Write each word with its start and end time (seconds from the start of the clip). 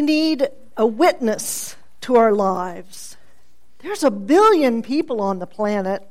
we 0.00 0.06
need 0.06 0.48
a 0.78 0.86
witness 0.86 1.76
to 2.00 2.16
our 2.16 2.32
lives. 2.32 3.18
There's 3.80 4.02
a 4.02 4.10
billion 4.10 4.80
people 4.80 5.20
on 5.20 5.40
the 5.40 5.46
planet. 5.46 6.08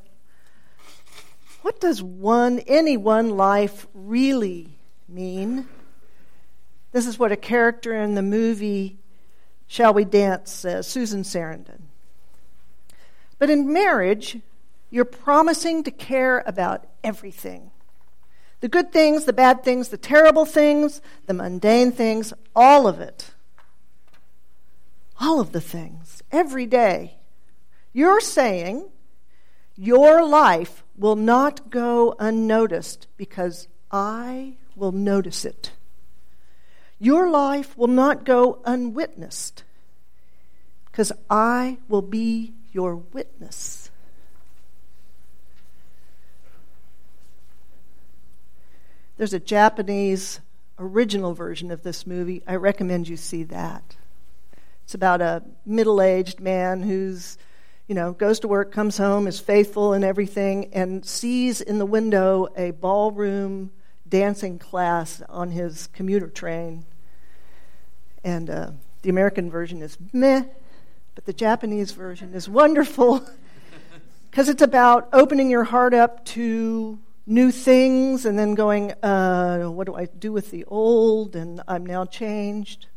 What 1.63 1.81
does 1.81 2.03
one, 2.03 2.59
any 2.67 2.97
one 2.97 3.31
life 3.31 3.87
really 3.95 4.77
mean? 5.07 5.67
This 6.91 7.07
is 7.07 7.17
what 7.17 7.31
a 7.31 7.35
character 7.35 7.95
in 7.95 8.13
the 8.13 8.21
movie 8.21 8.99
Shall 9.65 9.95
We 9.95 10.05
Dance 10.05 10.51
says, 10.51 10.85
Susan 10.85 11.23
Sarandon. 11.23 11.81
But 13.39 13.49
in 13.49 13.73
marriage, 13.73 14.37
you're 14.91 15.03
promising 15.03 15.81
to 15.85 15.91
care 15.91 16.43
about 16.45 16.85
everything 17.03 17.71
the 18.59 18.67
good 18.67 18.91
things, 18.91 19.25
the 19.25 19.33
bad 19.33 19.63
things, 19.63 19.89
the 19.89 19.97
terrible 19.97 20.45
things, 20.45 21.01
the 21.25 21.33
mundane 21.33 21.91
things, 21.91 22.33
all 22.55 22.87
of 22.87 22.99
it. 22.99 23.31
All 25.19 25.39
of 25.39 25.51
the 25.51 25.61
things, 25.61 26.23
every 26.31 26.65
day. 26.65 27.15
You're 27.91 28.21
saying 28.21 28.89
your 29.75 30.25
life 30.25 30.83
will 30.97 31.15
not 31.15 31.69
go 31.69 32.15
unnoticed 32.19 33.07
because 33.17 33.67
I 33.91 34.55
will 34.75 34.91
notice 34.91 35.43
it. 35.43 35.71
Your 36.99 37.29
life 37.29 37.77
will 37.77 37.87
not 37.87 38.25
go 38.25 38.59
unwitnessed 38.65 39.63
because 40.85 41.11
I 41.29 41.77
will 41.87 42.01
be 42.01 42.53
your 42.71 42.95
witness. 42.95 43.89
There's 49.17 49.33
a 49.33 49.39
Japanese 49.39 50.39
original 50.77 51.33
version 51.33 51.71
of 51.71 51.83
this 51.83 52.07
movie. 52.07 52.41
I 52.47 52.55
recommend 52.55 53.09
you 53.09 53.17
see 53.17 53.43
that. 53.43 53.97
It's 54.89 54.95
about 54.95 55.21
a 55.21 55.43
middle 55.67 56.01
aged 56.01 56.39
man 56.39 56.81
who's, 56.81 57.37
you 57.87 57.93
know, 57.93 58.11
goes 58.11 58.39
to 58.39 58.47
work, 58.47 58.71
comes 58.71 58.97
home, 58.97 59.27
is 59.27 59.39
faithful 59.39 59.93
and 59.93 60.03
everything, 60.03 60.73
and 60.73 61.05
sees 61.05 61.61
in 61.61 61.77
the 61.77 61.85
window 61.85 62.47
a 62.57 62.71
ballroom 62.71 63.69
dancing 64.07 64.57
class 64.57 65.21
on 65.29 65.51
his 65.51 65.85
commuter 65.93 66.27
train. 66.27 66.85
And 68.23 68.49
uh, 68.49 68.71
the 69.03 69.11
American 69.11 69.51
version 69.51 69.83
is 69.83 69.95
meh, 70.11 70.45
but 71.13 71.25
the 71.25 71.33
Japanese 71.33 71.91
version 71.91 72.33
is 72.33 72.49
wonderful 72.49 73.23
because 74.31 74.49
it's 74.49 74.63
about 74.63 75.07
opening 75.13 75.51
your 75.51 75.65
heart 75.65 75.93
up 75.93 76.25
to 76.25 76.97
new 77.27 77.51
things 77.51 78.25
and 78.25 78.39
then 78.39 78.55
going, 78.55 78.93
uh, 79.03 79.65
what 79.65 79.85
do 79.85 79.93
I 79.93 80.05
do 80.05 80.31
with 80.31 80.49
the 80.49 80.65
old? 80.65 81.35
And 81.35 81.61
I'm 81.67 81.85
now 81.85 82.05
changed. 82.05 82.87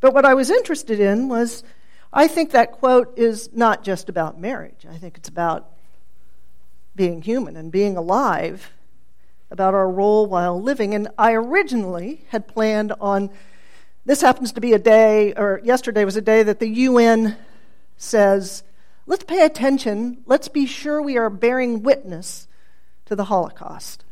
But 0.00 0.14
what 0.14 0.24
I 0.24 0.34
was 0.34 0.50
interested 0.50 1.00
in 1.00 1.28
was 1.28 1.62
I 2.12 2.28
think 2.28 2.52
that 2.52 2.72
quote 2.72 3.18
is 3.18 3.50
not 3.52 3.82
just 3.82 4.08
about 4.08 4.40
marriage. 4.40 4.86
I 4.88 4.96
think 4.96 5.16
it's 5.16 5.28
about 5.28 5.70
being 6.94 7.22
human 7.22 7.56
and 7.56 7.70
being 7.70 7.96
alive, 7.96 8.72
about 9.50 9.74
our 9.74 9.90
role 9.90 10.26
while 10.26 10.60
living. 10.60 10.94
And 10.94 11.08
I 11.18 11.32
originally 11.32 12.24
had 12.30 12.48
planned 12.48 12.92
on 13.00 13.30
this 14.06 14.20
happens 14.20 14.52
to 14.52 14.60
be 14.60 14.72
a 14.72 14.78
day, 14.78 15.32
or 15.34 15.60
yesterday 15.64 16.04
was 16.04 16.16
a 16.16 16.22
day 16.22 16.44
that 16.44 16.60
the 16.60 16.68
UN 16.68 17.36
says, 17.96 18.62
let's 19.04 19.24
pay 19.24 19.44
attention, 19.44 20.22
let's 20.26 20.46
be 20.46 20.64
sure 20.64 21.02
we 21.02 21.18
are 21.18 21.28
bearing 21.28 21.82
witness 21.82 22.46
to 23.06 23.16
the 23.16 23.24
Holocaust. 23.24 24.04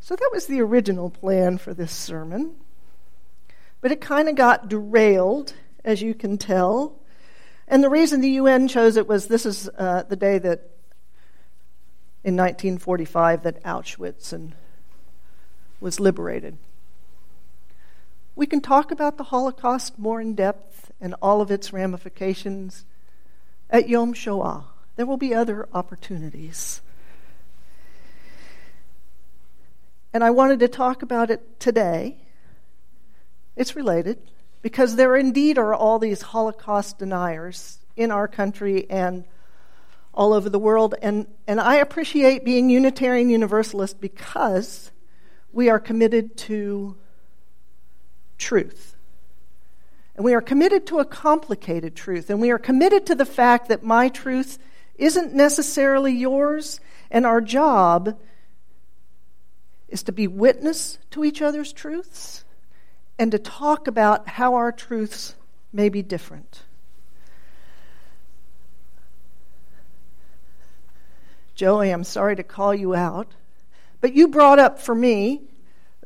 So 0.00 0.16
that 0.16 0.30
was 0.32 0.46
the 0.46 0.62
original 0.62 1.10
plan 1.10 1.58
for 1.58 1.74
this 1.74 1.92
sermon. 1.92 2.54
But 3.80 3.92
it 3.92 4.00
kind 4.00 4.28
of 4.28 4.34
got 4.34 4.68
derailed, 4.68 5.54
as 5.84 6.02
you 6.02 6.14
can 6.14 6.36
tell. 6.36 6.98
And 7.66 7.82
the 7.82 7.88
reason 7.88 8.20
the 8.20 8.30
UN 8.30 8.68
chose 8.68 8.96
it 8.96 9.08
was 9.08 9.28
this 9.28 9.46
is 9.46 9.68
uh, 9.78 10.02
the 10.08 10.16
day 10.16 10.38
that, 10.38 10.70
in 12.22 12.36
1945, 12.36 13.42
that 13.44 13.62
Auschwitz 13.62 14.32
and, 14.32 14.54
was 15.80 15.98
liberated. 15.98 16.58
We 18.36 18.46
can 18.46 18.60
talk 18.60 18.90
about 18.90 19.16
the 19.16 19.24
Holocaust 19.24 19.98
more 19.98 20.20
in 20.20 20.34
depth 20.34 20.92
and 21.00 21.14
all 21.22 21.40
of 21.40 21.50
its 21.50 21.72
ramifications 21.72 22.84
at 23.70 23.88
Yom 23.88 24.12
Shoah. 24.12 24.64
There 24.96 25.06
will 25.06 25.16
be 25.16 25.34
other 25.34 25.68
opportunities. 25.72 26.82
And 30.12 30.24
I 30.24 30.30
wanted 30.30 30.60
to 30.60 30.68
talk 30.68 31.02
about 31.02 31.30
it 31.30 31.60
today 31.60 32.16
it's 33.60 33.76
related 33.76 34.18
because 34.62 34.96
there 34.96 35.14
indeed 35.16 35.58
are 35.58 35.74
all 35.74 35.98
these 35.98 36.22
Holocaust 36.22 36.98
deniers 36.98 37.78
in 37.94 38.10
our 38.10 38.26
country 38.26 38.86
and 38.88 39.24
all 40.14 40.32
over 40.32 40.48
the 40.48 40.58
world. 40.58 40.94
And, 41.02 41.26
and 41.46 41.60
I 41.60 41.74
appreciate 41.76 42.42
being 42.42 42.70
Unitarian 42.70 43.28
Universalist 43.28 44.00
because 44.00 44.90
we 45.52 45.68
are 45.68 45.78
committed 45.78 46.38
to 46.38 46.96
truth. 48.38 48.96
And 50.16 50.24
we 50.24 50.32
are 50.32 50.40
committed 50.40 50.86
to 50.86 50.98
a 50.98 51.04
complicated 51.04 51.94
truth. 51.94 52.30
And 52.30 52.40
we 52.40 52.50
are 52.50 52.58
committed 52.58 53.04
to 53.06 53.14
the 53.14 53.26
fact 53.26 53.68
that 53.68 53.84
my 53.84 54.08
truth 54.08 54.58
isn't 54.96 55.34
necessarily 55.34 56.14
yours. 56.14 56.80
And 57.10 57.26
our 57.26 57.42
job 57.42 58.18
is 59.90 60.02
to 60.04 60.12
be 60.12 60.26
witness 60.26 60.96
to 61.10 61.26
each 61.26 61.42
other's 61.42 61.74
truths 61.74 62.44
and 63.20 63.32
to 63.32 63.38
talk 63.38 63.86
about 63.86 64.26
how 64.26 64.54
our 64.54 64.72
truths 64.72 65.34
may 65.74 65.90
be 65.90 66.00
different. 66.00 66.62
Joey, 71.54 71.90
I'm 71.90 72.02
sorry 72.02 72.34
to 72.36 72.42
call 72.42 72.74
you 72.74 72.94
out, 72.94 73.28
but 74.00 74.14
you 74.14 74.28
brought 74.28 74.58
up 74.58 74.80
for 74.80 74.94
me 74.94 75.42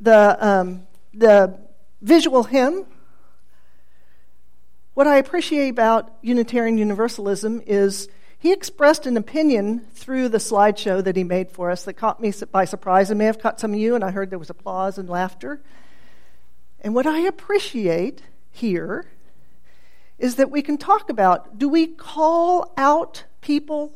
the, 0.01 0.37
um, 0.45 0.89
the 1.15 1.57
visual 2.03 2.43
hymn. 2.43 2.85
What 4.95 5.07
I 5.07 5.19
appreciate 5.19 5.69
about 5.69 6.13
Unitarian 6.21 6.79
Universalism 6.79 7.63
is 7.65 8.09
he 8.41 8.51
expressed 8.51 9.07
an 9.07 9.17
opinion 9.17 9.87
through 9.95 10.31
the 10.31 10.39
slideshow 10.39 11.05
that 11.05 11.15
he 11.15 11.23
made 11.23 11.53
for 11.53 11.71
us 11.71 11.85
that 11.85 11.93
caught 11.93 12.21
me 12.21 12.33
by 12.51 12.65
surprise 12.65 13.11
and 13.11 13.19
may 13.19 13.27
have 13.27 13.39
caught 13.39 13.61
some 13.61 13.73
of 13.73 13.79
you, 13.79 13.95
and 13.95 14.03
I 14.03 14.11
heard 14.11 14.31
there 14.31 14.39
was 14.41 14.51
applause 14.51 14.99
and 14.99 15.09
laughter. 15.09 15.61
And 16.85 16.95
what 16.95 17.07
I 17.07 17.21
appreciate 17.21 18.21
here 18.51 19.07
is 20.19 20.35
that 20.35 20.51
we 20.51 20.61
can 20.61 20.77
talk 20.77 21.09
about 21.09 21.59
do 21.59 21.67
we 21.67 21.87
call 21.87 22.75
out 22.77 23.25
people 23.41 23.91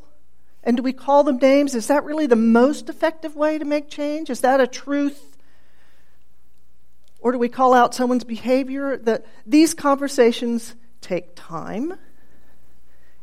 and 0.64 0.78
do 0.78 0.82
we 0.82 0.94
call 0.94 1.22
them 1.22 1.36
names? 1.36 1.74
Is 1.74 1.88
that 1.88 2.04
really 2.04 2.26
the 2.26 2.34
most 2.34 2.88
effective 2.88 3.36
way 3.36 3.58
to 3.58 3.64
make 3.66 3.90
change? 3.90 4.30
Is 4.30 4.40
that 4.40 4.58
a 4.58 4.66
truth? 4.66 5.36
Or 7.20 7.32
do 7.32 7.38
we 7.38 7.50
call 7.50 7.74
out 7.74 7.94
someone's 7.94 8.24
behavior? 8.24 8.96
That 8.96 9.26
these 9.46 9.74
conversations 9.74 10.74
take 11.02 11.36
time 11.36 11.92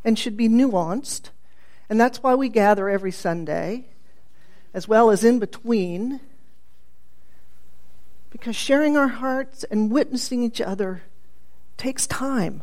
and 0.04 0.18
should 0.18 0.38
be 0.38 0.48
nuanced. 0.48 1.32
And 1.90 2.00
that's 2.00 2.22
why 2.22 2.36
we 2.36 2.50
gather 2.50 2.88
every 2.88 3.12
Sunday, 3.12 3.88
as 4.76 4.88
well 4.88 5.10
as 5.10 5.24
in 5.24 5.40
between 5.40 6.20
because 8.36 8.54
sharing 8.54 8.98
our 8.98 9.08
hearts 9.08 9.64
and 9.64 9.90
witnessing 9.90 10.44
each 10.44 10.60
other 10.60 11.04
takes 11.78 12.06
time. 12.06 12.62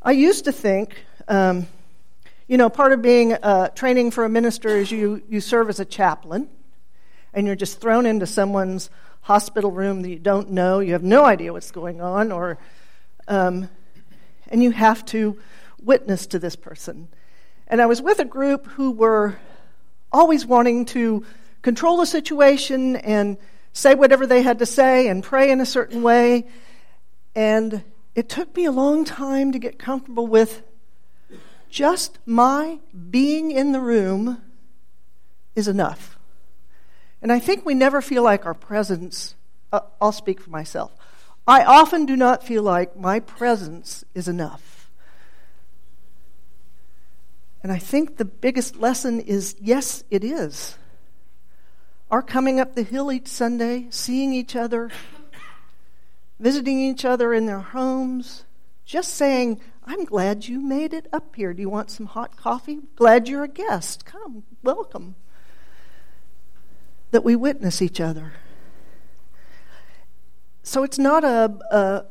I 0.00 0.12
used 0.12 0.44
to 0.44 0.52
think, 0.52 0.94
um, 1.26 1.66
you 2.46 2.56
know, 2.56 2.70
part 2.70 2.92
of 2.92 3.02
being 3.02 3.32
uh, 3.32 3.70
training 3.70 4.12
for 4.12 4.24
a 4.24 4.28
minister 4.28 4.68
is 4.68 4.92
you, 4.92 5.24
you 5.28 5.40
serve 5.40 5.68
as 5.70 5.80
a 5.80 5.84
chaplain 5.84 6.48
and 7.34 7.48
you're 7.48 7.56
just 7.56 7.80
thrown 7.80 8.06
into 8.06 8.26
someone's 8.26 8.90
hospital 9.22 9.72
room 9.72 10.02
that 10.02 10.08
you 10.08 10.20
don't 10.20 10.52
know, 10.52 10.78
you 10.78 10.92
have 10.92 11.02
no 11.02 11.24
idea 11.24 11.52
what's 11.52 11.72
going 11.72 12.00
on, 12.00 12.30
or 12.30 12.58
um, 13.26 13.68
and 14.46 14.62
you 14.62 14.70
have 14.70 15.04
to 15.06 15.36
witness 15.82 16.28
to 16.28 16.38
this 16.38 16.54
person. 16.54 17.08
And 17.66 17.82
I 17.82 17.86
was 17.86 18.00
with 18.00 18.20
a 18.20 18.24
group 18.24 18.68
who 18.68 18.92
were 18.92 19.36
always 20.12 20.46
wanting 20.46 20.84
to 20.84 21.26
control 21.68 21.98
the 21.98 22.06
situation 22.06 22.96
and 22.96 23.36
say 23.74 23.94
whatever 23.94 24.26
they 24.26 24.40
had 24.40 24.58
to 24.58 24.64
say 24.64 25.06
and 25.06 25.22
pray 25.22 25.50
in 25.50 25.60
a 25.60 25.66
certain 25.66 26.02
way. 26.02 26.46
And 27.34 27.84
it 28.14 28.30
took 28.30 28.56
me 28.56 28.64
a 28.64 28.72
long 28.72 29.04
time 29.04 29.52
to 29.52 29.58
get 29.58 29.78
comfortable 29.78 30.26
with 30.26 30.62
just 31.68 32.20
my 32.24 32.78
being 33.10 33.50
in 33.50 33.72
the 33.72 33.80
room 33.80 34.40
is 35.54 35.68
enough. 35.68 36.18
And 37.20 37.30
I 37.30 37.38
think 37.38 37.66
we 37.66 37.74
never 37.74 38.00
feel 38.00 38.22
like 38.22 38.46
our 38.46 38.54
presence, 38.54 39.34
uh, 39.70 39.80
I'll 40.00 40.10
speak 40.10 40.40
for 40.40 40.48
myself. 40.48 40.90
I 41.46 41.64
often 41.64 42.06
do 42.06 42.16
not 42.16 42.42
feel 42.42 42.62
like 42.62 42.96
my 42.96 43.20
presence 43.20 44.04
is 44.14 44.26
enough. 44.26 44.90
And 47.62 47.70
I 47.70 47.78
think 47.78 48.16
the 48.16 48.24
biggest 48.24 48.76
lesson 48.76 49.20
is 49.20 49.54
yes, 49.60 50.02
it 50.10 50.24
is. 50.24 50.78
Our 52.10 52.22
coming 52.22 52.58
up 52.58 52.74
the 52.74 52.82
hill 52.82 53.12
each 53.12 53.28
Sunday, 53.28 53.86
seeing 53.90 54.32
each 54.32 54.56
other, 54.56 54.90
visiting 56.40 56.80
each 56.80 57.04
other 57.04 57.34
in 57.34 57.46
their 57.46 57.60
homes, 57.60 58.44
just 58.84 59.14
saying, 59.14 59.60
I'm 59.84 60.04
glad 60.04 60.46
you 60.46 60.60
made 60.60 60.94
it 60.94 61.06
up 61.12 61.36
here. 61.36 61.52
Do 61.52 61.60
you 61.60 61.68
want 61.68 61.90
some 61.90 62.06
hot 62.06 62.36
coffee? 62.36 62.80
Glad 62.96 63.28
you're 63.28 63.44
a 63.44 63.48
guest. 63.48 64.06
Come, 64.06 64.44
welcome. 64.62 65.16
That 67.10 67.24
we 67.24 67.36
witness 67.36 67.82
each 67.82 68.00
other. 68.00 68.32
So 70.62 70.82
it's 70.82 70.98
not 70.98 71.24
a, 71.24 71.54
a, 71.70 72.04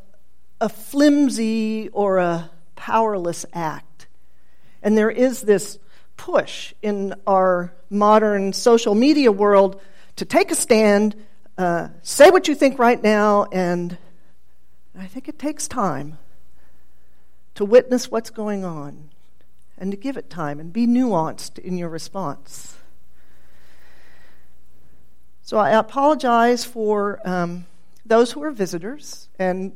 a 0.61 0.69
flimsy 0.69 1.89
or 1.89 2.17
a 2.17 2.51
powerless 2.75 3.45
act. 3.53 4.07
And 4.81 4.97
there 4.97 5.11
is 5.11 5.41
this 5.41 5.79
push 6.17 6.73
in 6.81 7.13
our 7.25 7.73
modern 7.89 8.51
social 8.51 8.95
media 8.95 9.31
world 9.31 9.79
to 10.17 10.25
take 10.25 10.51
a 10.51 10.55
stand, 10.55 11.15
uh, 11.57 11.87
say 12.01 12.29
what 12.29 12.47
you 12.47 12.55
think 12.55 12.79
right 12.79 13.01
now, 13.01 13.45
and 13.51 13.97
I 14.97 15.05
think 15.07 15.29
it 15.29 15.39
takes 15.39 15.67
time 15.67 16.17
to 17.55 17.63
witness 17.63 18.11
what's 18.11 18.31
going 18.31 18.65
on 18.65 19.09
and 19.77 19.91
to 19.91 19.97
give 19.97 20.17
it 20.17 20.29
time 20.29 20.59
and 20.59 20.73
be 20.73 20.87
nuanced 20.87 21.59
in 21.59 21.77
your 21.77 21.89
response. 21.89 22.75
So 25.43 25.57
I 25.57 25.71
apologize 25.71 26.65
for 26.65 27.21
um, 27.23 27.65
those 28.05 28.31
who 28.31 28.43
are 28.43 28.51
visitors, 28.51 29.29
and 29.39 29.71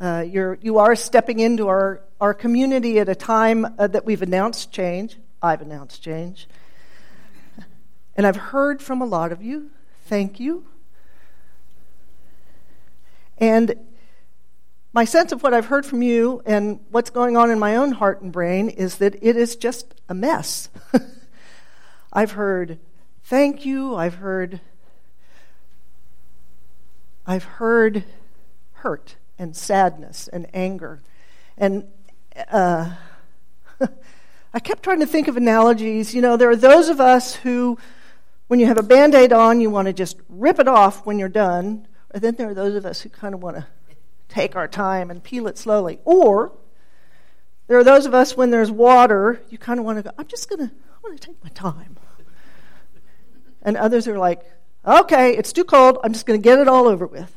uh, 0.00 0.24
you're, 0.26 0.58
you 0.62 0.78
are 0.78 0.96
stepping 0.96 1.38
into 1.38 1.68
our, 1.68 2.02
our 2.20 2.34
community 2.34 2.98
at 2.98 3.08
a 3.08 3.14
time 3.14 3.66
uh, 3.78 3.86
that 3.86 4.04
we've 4.04 4.22
announced 4.22 4.70
change. 4.72 5.16
I've 5.42 5.62
announced 5.62 6.02
change. 6.02 6.48
And 8.14 8.26
I've 8.26 8.36
heard 8.36 8.82
from 8.82 9.00
a 9.00 9.06
lot 9.06 9.32
of 9.32 9.42
you. 9.42 9.70
Thank 10.04 10.38
you. 10.38 10.66
And 13.38 13.74
my 14.92 15.04
sense 15.04 15.32
of 15.32 15.42
what 15.42 15.54
I've 15.54 15.66
heard 15.66 15.86
from 15.86 16.02
you 16.02 16.42
and 16.44 16.80
what's 16.90 17.10
going 17.10 17.36
on 17.36 17.50
in 17.50 17.58
my 17.58 17.76
own 17.76 17.92
heart 17.92 18.20
and 18.20 18.32
brain 18.32 18.68
is 18.68 18.96
that 18.96 19.14
it 19.22 19.36
is 19.36 19.56
just 19.56 19.94
a 20.08 20.14
mess. 20.14 20.68
I've 22.12 22.32
heard 22.32 22.78
thank 23.24 23.64
you. 23.64 23.94
I've 23.94 24.16
heard 24.16 24.60
I've 27.26 27.44
heard 27.44 28.04
hurt 28.72 29.14
and 29.38 29.56
sadness 29.56 30.28
and 30.28 30.48
anger. 30.52 31.00
And 31.56 31.84
uh, 32.50 32.94
I 34.54 34.60
kept 34.60 34.82
trying 34.82 35.00
to 35.00 35.06
think 35.06 35.28
of 35.28 35.36
analogies. 35.36 36.14
You 36.14 36.22
know, 36.22 36.36
there 36.36 36.50
are 36.50 36.56
those 36.56 36.88
of 36.88 37.00
us 37.00 37.34
who, 37.34 37.78
when 38.48 38.60
you 38.60 38.66
have 38.66 38.78
a 38.78 38.82
band 38.82 39.14
aid 39.14 39.32
on, 39.32 39.60
you 39.60 39.70
want 39.70 39.86
to 39.86 39.92
just 39.92 40.16
rip 40.28 40.58
it 40.58 40.68
off 40.68 41.06
when 41.06 41.18
you're 41.18 41.28
done. 41.28 41.86
And 42.10 42.22
then 42.22 42.34
there 42.34 42.50
are 42.50 42.54
those 42.54 42.74
of 42.74 42.84
us 42.84 43.00
who 43.00 43.08
kind 43.08 43.34
of 43.34 43.42
want 43.42 43.56
to 43.56 43.66
take 44.28 44.56
our 44.56 44.68
time 44.68 45.10
and 45.10 45.22
peel 45.22 45.46
it 45.46 45.58
slowly. 45.58 46.00
Or 46.04 46.52
there 47.66 47.78
are 47.78 47.84
those 47.84 48.06
of 48.06 48.14
us 48.14 48.36
when 48.36 48.50
there's 48.50 48.70
water, 48.70 49.40
you 49.48 49.58
kind 49.58 49.78
of 49.78 49.86
want 49.86 49.98
to 49.98 50.02
go, 50.02 50.10
I'm 50.18 50.26
just 50.26 50.48
going 50.48 50.68
to, 50.68 50.74
I 50.74 50.98
want 51.02 51.20
to 51.20 51.26
take 51.26 51.42
my 51.42 51.50
time. 51.50 51.96
And 53.62 53.76
others 53.76 54.08
are 54.08 54.18
like, 54.18 54.40
okay, 54.84 55.36
it's 55.36 55.52
too 55.52 55.64
cold, 55.64 55.98
I'm 56.02 56.12
just 56.12 56.26
going 56.26 56.40
to 56.40 56.42
get 56.42 56.58
it 56.58 56.66
all 56.66 56.88
over 56.88 57.06
with. 57.06 57.32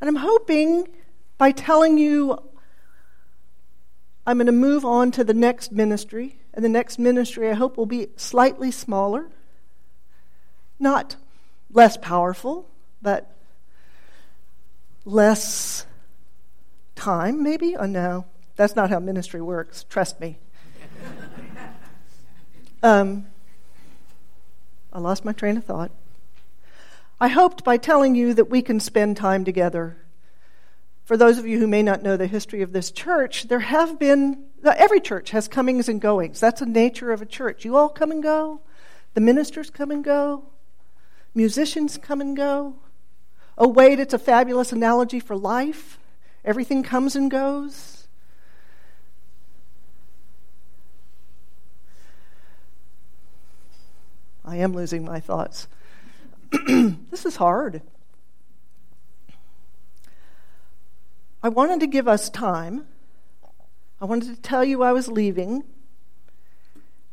And 0.00 0.08
I'm 0.08 0.16
hoping 0.16 0.86
by 1.38 1.50
telling 1.52 1.98
you 1.98 2.38
I'm 4.30 4.36
going 4.36 4.46
to 4.46 4.52
move 4.52 4.84
on 4.84 5.10
to 5.10 5.24
the 5.24 5.34
next 5.34 5.72
ministry, 5.72 6.38
and 6.54 6.64
the 6.64 6.68
next 6.68 7.00
ministry 7.00 7.50
I 7.50 7.54
hope 7.54 7.76
will 7.76 7.84
be 7.84 8.10
slightly 8.14 8.70
smaller, 8.70 9.28
not 10.78 11.16
less 11.72 11.96
powerful, 11.96 12.70
but 13.02 13.36
less 15.04 15.84
time, 16.94 17.42
maybe? 17.42 17.74
Oh, 17.74 17.86
no, 17.86 18.24
that's 18.54 18.76
not 18.76 18.88
how 18.88 19.00
ministry 19.00 19.40
works. 19.40 19.84
Trust 19.88 20.20
me. 20.20 20.38
um, 22.84 23.26
I 24.92 25.00
lost 25.00 25.24
my 25.24 25.32
train 25.32 25.56
of 25.56 25.64
thought. 25.64 25.90
I 27.20 27.26
hoped 27.26 27.64
by 27.64 27.78
telling 27.78 28.14
you 28.14 28.32
that 28.34 28.48
we 28.48 28.62
can 28.62 28.78
spend 28.78 29.16
time 29.16 29.44
together. 29.44 29.96
For 31.10 31.16
those 31.16 31.38
of 31.38 31.46
you 31.48 31.58
who 31.58 31.66
may 31.66 31.82
not 31.82 32.04
know 32.04 32.16
the 32.16 32.28
history 32.28 32.62
of 32.62 32.70
this 32.72 32.92
church, 32.92 33.48
there 33.48 33.58
have 33.58 33.98
been, 33.98 34.44
every 34.64 35.00
church 35.00 35.30
has 35.30 35.48
comings 35.48 35.88
and 35.88 36.00
goings. 36.00 36.38
That's 36.38 36.60
the 36.60 36.66
nature 36.66 37.10
of 37.10 37.20
a 37.20 37.26
church. 37.26 37.64
You 37.64 37.76
all 37.76 37.88
come 37.88 38.12
and 38.12 38.22
go, 38.22 38.60
the 39.14 39.20
ministers 39.20 39.70
come 39.70 39.90
and 39.90 40.04
go, 40.04 40.44
musicians 41.34 41.98
come 41.98 42.20
and 42.20 42.36
go. 42.36 42.76
Oh, 43.58 43.66
wait, 43.66 43.98
it's 43.98 44.14
a 44.14 44.20
fabulous 44.20 44.70
analogy 44.70 45.18
for 45.18 45.36
life. 45.36 45.98
Everything 46.44 46.84
comes 46.84 47.16
and 47.16 47.28
goes. 47.28 48.06
I 54.44 54.58
am 54.58 54.74
losing 54.74 55.04
my 55.04 55.18
thoughts. 55.18 55.66
this 56.68 57.26
is 57.26 57.34
hard. 57.34 57.82
I 61.42 61.48
wanted 61.48 61.80
to 61.80 61.86
give 61.86 62.06
us 62.06 62.28
time. 62.28 62.86
I 64.00 64.04
wanted 64.04 64.34
to 64.34 64.40
tell 64.42 64.62
you 64.62 64.82
I 64.82 64.92
was 64.92 65.08
leaving 65.08 65.64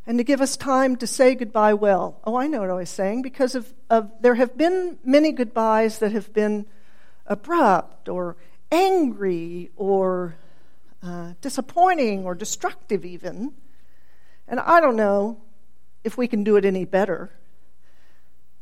and 0.05 0.17
to 0.17 0.23
give 0.23 0.41
us 0.41 0.57
time 0.57 0.95
to 0.97 1.07
say 1.07 1.35
goodbye 1.35 1.73
well. 1.73 2.19
Oh, 2.25 2.35
I 2.35 2.47
know 2.47 2.61
what 2.61 2.69
I 2.69 2.73
was 2.73 2.89
saying, 2.89 3.21
because 3.21 3.55
of, 3.55 3.73
of 3.89 4.11
there 4.21 4.35
have 4.35 4.57
been 4.57 4.97
many 5.03 5.31
goodbyes 5.31 5.99
that 5.99 6.11
have 6.11 6.33
been 6.33 6.65
abrupt 7.25 8.09
or 8.09 8.37
angry 8.71 9.69
or 9.75 10.35
uh, 11.03 11.33
disappointing 11.41 12.25
or 12.25 12.35
destructive, 12.35 13.05
even. 13.05 13.53
And 14.47 14.59
I 14.59 14.81
don't 14.81 14.95
know 14.95 15.39
if 16.03 16.17
we 16.17 16.27
can 16.27 16.43
do 16.43 16.55
it 16.55 16.65
any 16.65 16.85
better. 16.85 17.31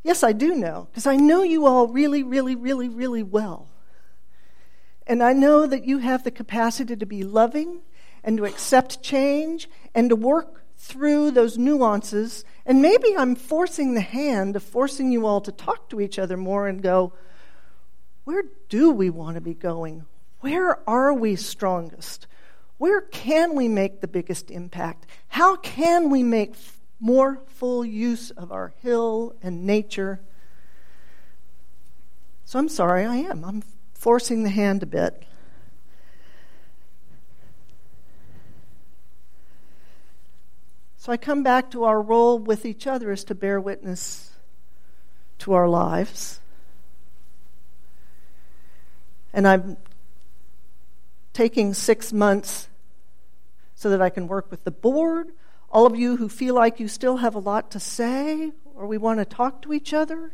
Yes, 0.04 0.24
I 0.24 0.32
do 0.32 0.54
know, 0.54 0.88
because 0.92 1.08
I 1.08 1.16
know 1.16 1.42
you 1.42 1.66
all 1.66 1.88
really, 1.88 2.22
really, 2.22 2.56
really, 2.56 2.90
really 2.90 3.24
well. 3.24 3.68
And 5.08 5.22
I 5.22 5.34
know 5.34 5.68
that 5.68 5.86
you 5.86 6.00
have 6.00 6.24
the 6.24 6.32
capacity 6.32 6.96
to 6.96 7.06
be 7.06 7.24
loving 7.24 7.82
and 8.24 8.38
to 8.38 8.46
accept 8.46 9.04
change 9.04 9.70
and 9.94 10.10
to 10.10 10.16
work 10.16 10.64
through 10.78 11.32
those 11.32 11.58
nuances. 11.58 12.44
And 12.66 12.82
maybe 12.82 13.16
I'm 13.16 13.36
forcing 13.36 13.94
the 13.94 14.02
hand 14.02 14.56
of 14.56 14.64
forcing 14.64 15.12
you 15.12 15.26
all 15.26 15.42
to 15.42 15.52
talk 15.52 15.90
to 15.90 16.02
each 16.02 16.18
other 16.18 16.38
more 16.38 16.68
and 16.68 16.82
go, 16.82 17.14
where 18.24 18.44
do 18.70 18.92
we 18.92 19.10
want 19.10 19.36
to 19.36 19.42
be 19.42 19.54
going? 19.54 20.06
Where 20.40 20.88
are 20.90 21.14
we 21.14 21.36
strongest? 21.36 22.28
Where 22.78 23.02
can 23.02 23.56
we 23.56 23.68
make 23.68 24.02
the 24.02 24.08
biggest 24.08 24.52
impact? 24.52 25.06
How 25.28 25.56
can 25.56 26.10
we 26.10 26.24
make 26.24 26.56
more 27.00 27.42
full 27.46 27.86
use 27.86 28.32
of 28.32 28.52
our 28.52 28.74
hill 28.82 29.36
and 29.42 29.66
nature? 29.66 30.20
So 32.44 32.60
I'm 32.60 32.70
sorry, 32.70 33.06
I 33.06 33.16
am. 33.18 33.46
I'm 33.46 33.64
forcing 33.96 34.44
the 34.44 34.50
hand 34.50 34.84
a 34.84 34.86
bit. 34.86 35.24
So 40.98 41.12
I 41.12 41.18
come 41.18 41.44
back 41.44 41.70
to 41.72 41.84
our 41.84 42.02
role 42.02 42.40
with 42.40 42.66
each 42.66 42.88
other 42.88 43.12
is 43.12 43.24
to 43.26 43.36
bear 43.36 43.62
witness 43.62 44.32
to 45.40 45.54
our 45.54 45.68
lives. 45.68 46.40
And 49.34 49.48
I'm 49.48 49.78
taking 51.34 51.74
six 51.74 52.12
months 52.12 52.70
so 53.76 53.90
that 53.90 54.02
I 54.02 54.10
can 54.10 54.28
work 54.28 54.50
with 54.50 54.64
the 54.64 54.72
board. 54.72 55.32
All 55.70 55.86
of 55.86 55.96
you 55.96 56.18
who 56.18 56.30
feel 56.30 56.56
like 56.56 56.80
you 56.80 56.88
still 56.88 57.18
have 57.18 57.36
a 57.36 57.40
lot 57.40 57.70
to 57.72 57.80
say 57.80 58.52
or 58.74 58.88
we 58.88 58.98
want 58.98 59.20
to 59.20 59.26
talk 59.26 59.62
to 59.62 59.74
each 59.74 59.94
other, 59.94 60.32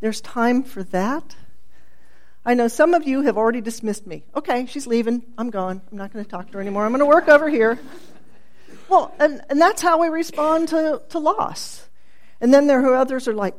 there's 0.00 0.20
time 0.20 0.62
for 0.62 0.82
that. 0.82 1.36
I 2.46 2.54
know 2.54 2.68
some 2.68 2.92
of 2.92 3.06
you 3.06 3.22
have 3.22 3.38
already 3.38 3.62
dismissed 3.62 4.06
me. 4.06 4.24
Okay, 4.36 4.66
she's 4.66 4.86
leaving. 4.86 5.22
I'm 5.38 5.50
gone. 5.50 5.80
I'm 5.90 5.96
not 5.96 6.12
going 6.12 6.24
to 6.24 6.30
talk 6.30 6.48
to 6.48 6.54
her 6.54 6.60
anymore. 6.60 6.84
I'm 6.84 6.90
going 6.92 7.00
to 7.00 7.06
work 7.06 7.28
over 7.28 7.48
here. 7.48 7.78
Well, 8.88 9.14
and, 9.18 9.40
and 9.48 9.60
that's 9.60 9.80
how 9.80 9.98
we 9.98 10.08
respond 10.08 10.68
to, 10.68 11.00
to 11.08 11.18
loss. 11.18 11.88
And 12.40 12.52
then 12.52 12.66
there 12.66 12.84
are 12.84 12.94
others 12.94 13.26
are 13.28 13.34
like, 13.34 13.54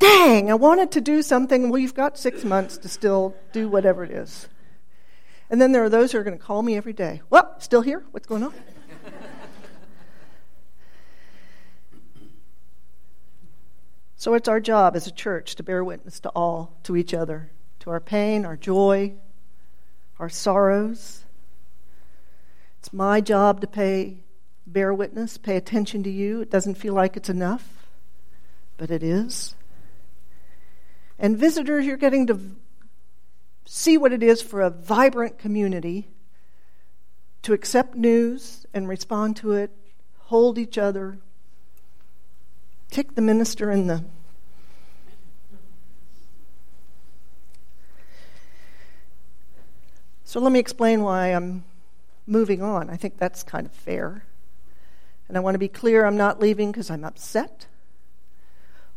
dang, 0.00 0.50
I 0.50 0.54
wanted 0.54 0.90
to 0.92 1.00
do 1.00 1.22
something. 1.22 1.70
Well, 1.70 1.78
you've 1.78 1.94
got 1.94 2.18
six 2.18 2.42
months 2.42 2.76
to 2.78 2.88
still 2.88 3.36
do 3.52 3.68
whatever 3.68 4.02
it 4.02 4.10
is. 4.10 4.48
And 5.48 5.60
then 5.60 5.70
there 5.70 5.84
are 5.84 5.88
those 5.88 6.10
who 6.10 6.18
are 6.18 6.24
going 6.24 6.36
to 6.36 6.44
call 6.44 6.62
me 6.62 6.76
every 6.76 6.92
day. 6.92 7.22
Well, 7.30 7.54
still 7.58 7.82
here? 7.82 8.04
What's 8.10 8.26
going 8.26 8.42
on? 8.42 8.52
so 14.16 14.34
it's 14.34 14.48
our 14.48 14.58
job 14.58 14.96
as 14.96 15.06
a 15.06 15.12
church 15.12 15.54
to 15.54 15.62
bear 15.62 15.84
witness 15.84 16.18
to 16.20 16.30
all, 16.30 16.76
to 16.82 16.96
each 16.96 17.14
other, 17.14 17.52
to 17.86 17.92
our 17.92 18.00
pain, 18.00 18.44
our 18.44 18.56
joy, 18.56 19.14
our 20.18 20.28
sorrows. 20.28 21.24
It's 22.80 22.92
my 22.92 23.20
job 23.20 23.60
to 23.60 23.68
pay 23.68 24.24
bear 24.66 24.92
witness, 24.92 25.38
pay 25.38 25.56
attention 25.56 26.02
to 26.02 26.10
you. 26.10 26.40
It 26.40 26.50
doesn't 26.50 26.74
feel 26.74 26.94
like 26.94 27.16
it's 27.16 27.28
enough. 27.28 27.86
but 28.76 28.90
it 28.90 29.04
is. 29.04 29.54
And 31.18 31.38
visitors, 31.38 31.86
you're 31.86 31.96
getting 31.96 32.26
to 32.26 32.38
see 33.64 33.96
what 33.96 34.12
it 34.12 34.22
is 34.22 34.42
for 34.42 34.60
a 34.60 34.68
vibrant 34.68 35.38
community 35.38 36.08
to 37.42 37.52
accept 37.52 37.94
news 37.94 38.66
and 38.74 38.88
respond 38.88 39.36
to 39.36 39.52
it, 39.52 39.70
hold 40.24 40.58
each 40.58 40.76
other, 40.76 41.18
kick 42.90 43.14
the 43.14 43.22
minister 43.22 43.70
in 43.70 43.86
the 43.86 44.04
So 50.36 50.42
let 50.42 50.52
me 50.52 50.58
explain 50.58 51.00
why 51.00 51.28
I'm 51.28 51.64
moving 52.26 52.60
on. 52.60 52.90
I 52.90 52.98
think 52.98 53.16
that's 53.16 53.42
kind 53.42 53.64
of 53.64 53.72
fair. 53.72 54.22
And 55.28 55.36
I 55.38 55.40
want 55.40 55.54
to 55.54 55.58
be 55.58 55.66
clear 55.66 56.04
I'm 56.04 56.18
not 56.18 56.42
leaving 56.42 56.70
because 56.70 56.90
I'm 56.90 57.04
upset 57.04 57.68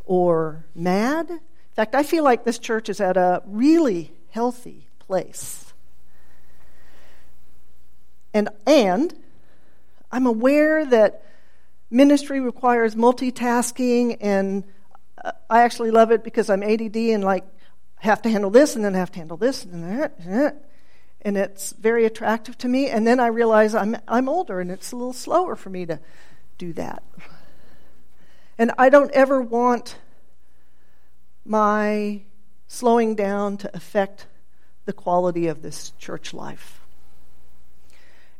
or 0.03 0.65
mad. 0.75 1.29
In 1.29 1.39
fact, 1.77 1.95
I 1.95 2.03
feel 2.03 2.25
like 2.25 2.43
this 2.43 2.59
church 2.59 2.89
is 2.89 2.99
at 2.99 3.15
a 3.15 3.41
really 3.45 4.11
healthy 4.31 4.89
place. 4.99 5.73
And, 8.33 8.49
and 8.67 9.15
I'm 10.11 10.27
aware 10.27 10.85
that 10.87 11.23
ministry 11.89 12.41
requires 12.41 12.95
multitasking, 12.95 14.17
and 14.19 14.65
uh, 15.23 15.31
I 15.49 15.61
actually 15.61 15.91
love 15.91 16.11
it 16.11 16.21
because 16.21 16.49
I'm 16.49 16.63
ADD 16.63 16.97
and 16.97 17.23
like 17.23 17.45
have 17.99 18.21
to 18.23 18.29
handle 18.29 18.49
this 18.49 18.75
and 18.75 18.83
then 18.83 18.93
have 18.93 19.13
to 19.13 19.19
handle 19.19 19.37
this 19.37 19.63
and 19.63 19.85
that 19.85 20.65
and 21.21 21.37
it's 21.37 21.73
very 21.73 22.05
attractive 22.05 22.57
to 22.59 22.67
me. 22.67 22.87
And 22.89 23.05
then 23.05 23.19
I 23.19 23.27
realize 23.27 23.75
I'm, 23.75 23.97
I'm 24.07 24.29
older 24.29 24.59
and 24.59 24.71
it's 24.71 24.91
a 24.91 24.95
little 24.95 25.13
slower 25.13 25.55
for 25.55 25.69
me 25.69 25.85
to 25.85 25.99
do 26.57 26.73
that. 26.73 27.03
And 28.57 28.71
I 28.77 28.89
don't 28.89 29.11
ever 29.11 29.41
want 29.41 29.97
my 31.45 32.21
slowing 32.67 33.15
down 33.15 33.57
to 33.57 33.75
affect 33.75 34.27
the 34.85 34.93
quality 34.93 35.47
of 35.47 35.61
this 35.61 35.91
church 35.97 36.33
life. 36.33 36.81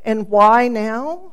And 0.04 0.28
why 0.28 0.68
now? 0.68 1.32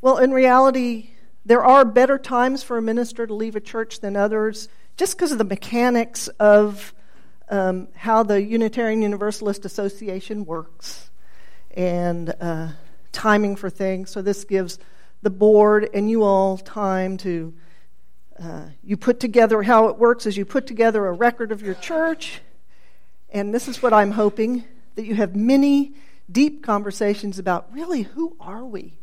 Well, 0.00 0.18
in 0.18 0.32
reality, 0.32 1.10
there 1.44 1.64
are 1.64 1.84
better 1.84 2.18
times 2.18 2.62
for 2.62 2.78
a 2.78 2.82
minister 2.82 3.26
to 3.26 3.34
leave 3.34 3.56
a 3.56 3.60
church 3.60 4.00
than 4.00 4.16
others 4.16 4.68
just 4.96 5.16
because 5.16 5.32
of 5.32 5.38
the 5.38 5.44
mechanics 5.44 6.28
of 6.38 6.94
um, 7.52 7.88
how 7.94 8.22
the 8.22 8.42
Unitarian 8.42 9.02
Universalist 9.02 9.66
Association 9.66 10.46
works 10.46 11.10
and 11.72 12.34
uh, 12.40 12.68
timing 13.12 13.56
for 13.56 13.68
things. 13.68 14.10
So 14.10 14.22
this 14.22 14.44
gives 14.44 14.78
the 15.20 15.28
board 15.28 15.88
and 15.92 16.08
you 16.08 16.24
all 16.24 16.56
time 16.56 17.18
to 17.18 17.52
uh, 18.42 18.68
you 18.82 18.96
put 18.96 19.20
together 19.20 19.62
how 19.62 19.88
it 19.88 19.98
works 19.98 20.24
is 20.24 20.34
you 20.34 20.46
put 20.46 20.66
together 20.66 21.06
a 21.06 21.12
record 21.12 21.52
of 21.52 21.60
your 21.60 21.74
church. 21.74 22.40
And 23.28 23.54
this 23.54 23.68
is 23.68 23.82
what 23.82 23.92
i'm 23.92 24.12
hoping 24.12 24.64
that 24.94 25.04
you 25.04 25.14
have 25.14 25.36
many 25.36 25.92
deep 26.30 26.64
conversations 26.64 27.38
about 27.38 27.72
really 27.72 28.02
who 28.02 28.34
are 28.40 28.64
we? 28.64 28.94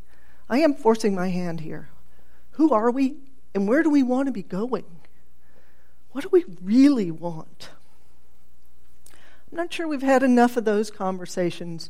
I 0.50 0.60
am 0.60 0.74
forcing 0.74 1.14
my 1.14 1.30
hand 1.30 1.60
here. 1.60 1.90
Who 2.54 2.74
are 2.74 2.90
we? 2.90 3.18
And 3.54 3.68
where 3.68 3.84
do 3.84 3.92
we 3.92 4.02
want 4.02 4.26
to 4.26 4.32
be 4.32 4.44
going? 4.44 4.86
What 6.12 6.24
do 6.24 6.30
we 6.32 6.46
really 6.64 7.12
want 7.12 7.70
I'm 9.52 9.58
not 9.58 9.74
sure 9.74 9.88
we've 9.88 10.04
had 10.04 10.22
enough 10.22 10.58
of 10.58 10.66
those 10.66 10.92
conversations 10.92 11.90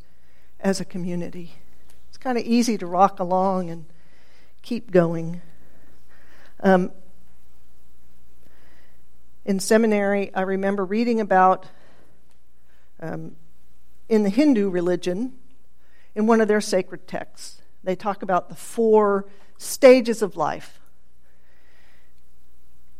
as 0.60 0.80
a 0.80 0.84
community. 0.84 1.56
It's 2.08 2.16
kind 2.16 2.38
of 2.38 2.44
easy 2.44 2.78
to 2.78 2.86
rock 2.86 3.20
along 3.20 3.68
and 3.68 3.84
keep 4.62 4.90
going. 4.90 5.42
Um, 6.60 6.90
in 9.44 9.60
seminary, 9.60 10.34
I 10.34 10.40
remember 10.40 10.86
reading 10.86 11.20
about 11.20 11.66
um, 12.98 13.36
in 14.08 14.22
the 14.22 14.30
Hindu 14.30 14.70
religion, 14.70 15.34
in 16.14 16.26
one 16.26 16.40
of 16.40 16.48
their 16.48 16.62
sacred 16.62 17.06
texts, 17.06 17.60
they 17.84 17.94
talk 17.94 18.22
about 18.22 18.48
the 18.48 18.54
four 18.54 19.26
stages 19.58 20.22
of 20.22 20.34
life. 20.34 20.80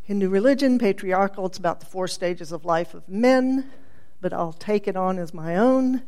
Hindu 0.02 0.28
religion, 0.28 0.78
patriarchal, 0.78 1.46
it's 1.46 1.58
about 1.58 1.80
the 1.80 1.86
four 1.86 2.06
stages 2.06 2.52
of 2.52 2.66
life 2.66 2.92
of 2.92 3.08
men 3.08 3.70
but 4.20 4.32
I'll 4.32 4.52
take 4.52 4.86
it 4.86 4.96
on 4.96 5.18
as 5.18 5.32
my 5.32 5.56
own. 5.56 6.02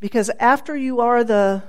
Because 0.00 0.30
after 0.38 0.76
you 0.76 1.00
are 1.00 1.24
the, 1.24 1.62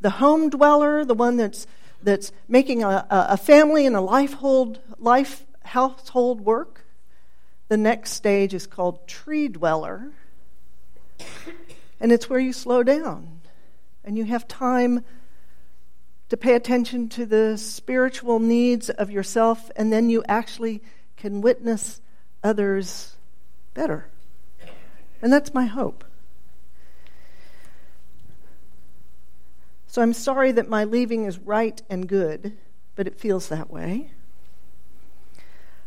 the 0.00 0.10
home 0.10 0.50
dweller, 0.50 1.04
the 1.04 1.14
one 1.14 1.36
that's, 1.36 1.66
that's 2.02 2.32
making 2.48 2.84
a, 2.84 3.06
a 3.10 3.36
family 3.36 3.86
and 3.86 3.96
a 3.96 4.00
life, 4.00 4.34
hold, 4.34 4.80
life 4.98 5.44
household 5.64 6.40
work, 6.40 6.84
the 7.68 7.76
next 7.76 8.12
stage 8.12 8.54
is 8.54 8.66
called 8.66 9.08
tree 9.08 9.48
dweller. 9.48 10.12
And 11.98 12.12
it's 12.12 12.30
where 12.30 12.38
you 12.38 12.52
slow 12.52 12.82
down 12.82 13.40
and 14.04 14.16
you 14.16 14.24
have 14.24 14.46
time 14.46 15.04
to 16.28 16.36
pay 16.36 16.54
attention 16.54 17.08
to 17.08 17.26
the 17.26 17.56
spiritual 17.56 18.38
needs 18.38 18.90
of 18.90 19.10
yourself, 19.10 19.70
and 19.76 19.92
then 19.92 20.10
you 20.10 20.24
actually 20.28 20.82
can 21.16 21.40
witness 21.40 22.00
others 22.42 23.15
better. 23.76 24.08
And 25.22 25.32
that's 25.32 25.52
my 25.54 25.66
hope. 25.66 26.02
So 29.86 30.02
I'm 30.02 30.14
sorry 30.14 30.50
that 30.52 30.68
my 30.68 30.84
leaving 30.84 31.24
is 31.24 31.38
right 31.38 31.80
and 31.88 32.08
good, 32.08 32.56
but 32.96 33.06
it 33.06 33.20
feels 33.20 33.48
that 33.48 33.70
way. 33.70 34.10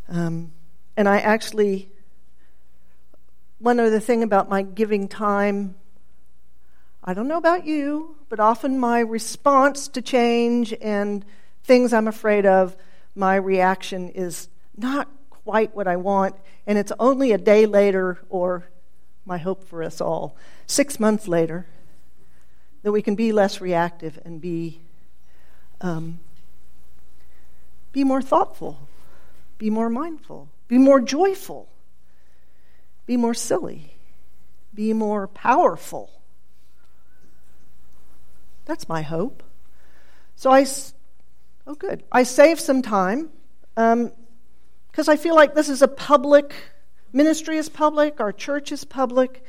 Um, 0.08 0.52
and 0.96 1.10
I 1.10 1.20
actually, 1.20 1.92
one 3.58 3.80
other 3.80 4.00
thing 4.00 4.24
about 4.24 4.50
my 4.50 4.62
giving 4.62 5.08
time, 5.08 5.76
I 7.04 7.14
don't 7.14 7.28
know 7.28 7.38
about 7.38 7.66
you, 7.66 8.18
but 8.30 8.40
often 8.40 8.80
my 8.80 9.00
response 9.00 9.88
to 9.90 10.02
change 10.02 10.74
and 10.82 11.26
things 11.64 11.94
I'm 11.94 12.08
afraid 12.08 12.46
of, 12.46 12.76
my 13.16 13.36
reaction 13.36 14.10
is 14.10 14.50
not 14.78 15.08
quite 15.30 15.76
what 15.76 15.88
I 15.88 15.96
want, 15.96 16.36
and 16.70 16.78
it's 16.78 16.92
only 17.00 17.32
a 17.32 17.38
day 17.40 17.66
later, 17.66 18.20
or 18.30 18.70
my 19.26 19.40
hope 19.40 19.64
for 19.64 19.82
us 19.82 20.00
all, 20.00 20.38
six 20.68 21.00
months 21.00 21.28
later, 21.28 21.66
that 22.84 22.92
we 22.92 23.02
can 23.02 23.16
be 23.16 23.32
less 23.32 23.60
reactive 23.60 24.20
and 24.24 24.40
be, 24.40 24.80
um, 25.82 26.20
be 27.92 28.04
more 28.04 28.22
thoughtful, 28.22 28.88
be 29.58 29.72
more 29.72 29.90
mindful, 29.90 30.48
be 30.68 30.78
more 30.78 31.02
joyful, 31.02 31.68
be 33.08 33.18
more 33.18 33.34
silly, 33.34 33.96
be 34.72 34.94
more 34.94 35.28
powerful. 35.28 36.22
That's 38.66 38.88
my 38.88 39.02
hope. 39.02 39.42
So 40.36 40.52
I, 40.52 40.68
oh, 41.66 41.74
good. 41.74 42.04
I 42.12 42.22
saved 42.22 42.62
some 42.62 42.84
time. 42.84 43.30
Um, 43.76 44.12
because 45.00 45.08
I 45.08 45.16
feel 45.16 45.34
like 45.34 45.56
this 45.56 45.70
is 45.70 45.82
a 45.82 45.88
public, 45.88 46.54
ministry 47.14 47.56
is 47.56 47.70
public, 47.70 48.20
our 48.20 48.34
church 48.34 48.74
is 48.74 48.84
public, 48.84 49.46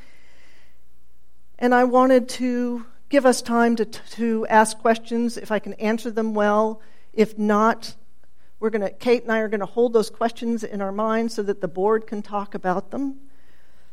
and 1.59 1.75
I 1.75 1.83
wanted 1.83 2.29
to 2.29 2.85
give 3.09 3.25
us 3.25 3.41
time 3.41 3.75
to, 3.75 3.83
to 3.83 4.47
ask 4.47 4.77
questions 4.77 5.35
if 5.35 5.51
I 5.51 5.59
can 5.59 5.73
answer 5.73 6.09
them 6.09 6.33
well. 6.33 6.79
If 7.11 7.37
not, 7.37 7.97
we're 8.61 8.69
going 8.69 8.83
to, 8.83 8.91
Kate 8.91 9.23
and 9.23 9.31
I 9.33 9.39
are 9.39 9.49
going 9.49 9.59
to 9.59 9.65
hold 9.65 9.91
those 9.91 10.09
questions 10.09 10.63
in 10.63 10.81
our 10.81 10.93
minds 10.93 11.33
so 11.33 11.43
that 11.43 11.59
the 11.59 11.67
board 11.67 12.07
can 12.07 12.21
talk 12.21 12.55
about 12.55 12.91
them. 12.91 13.19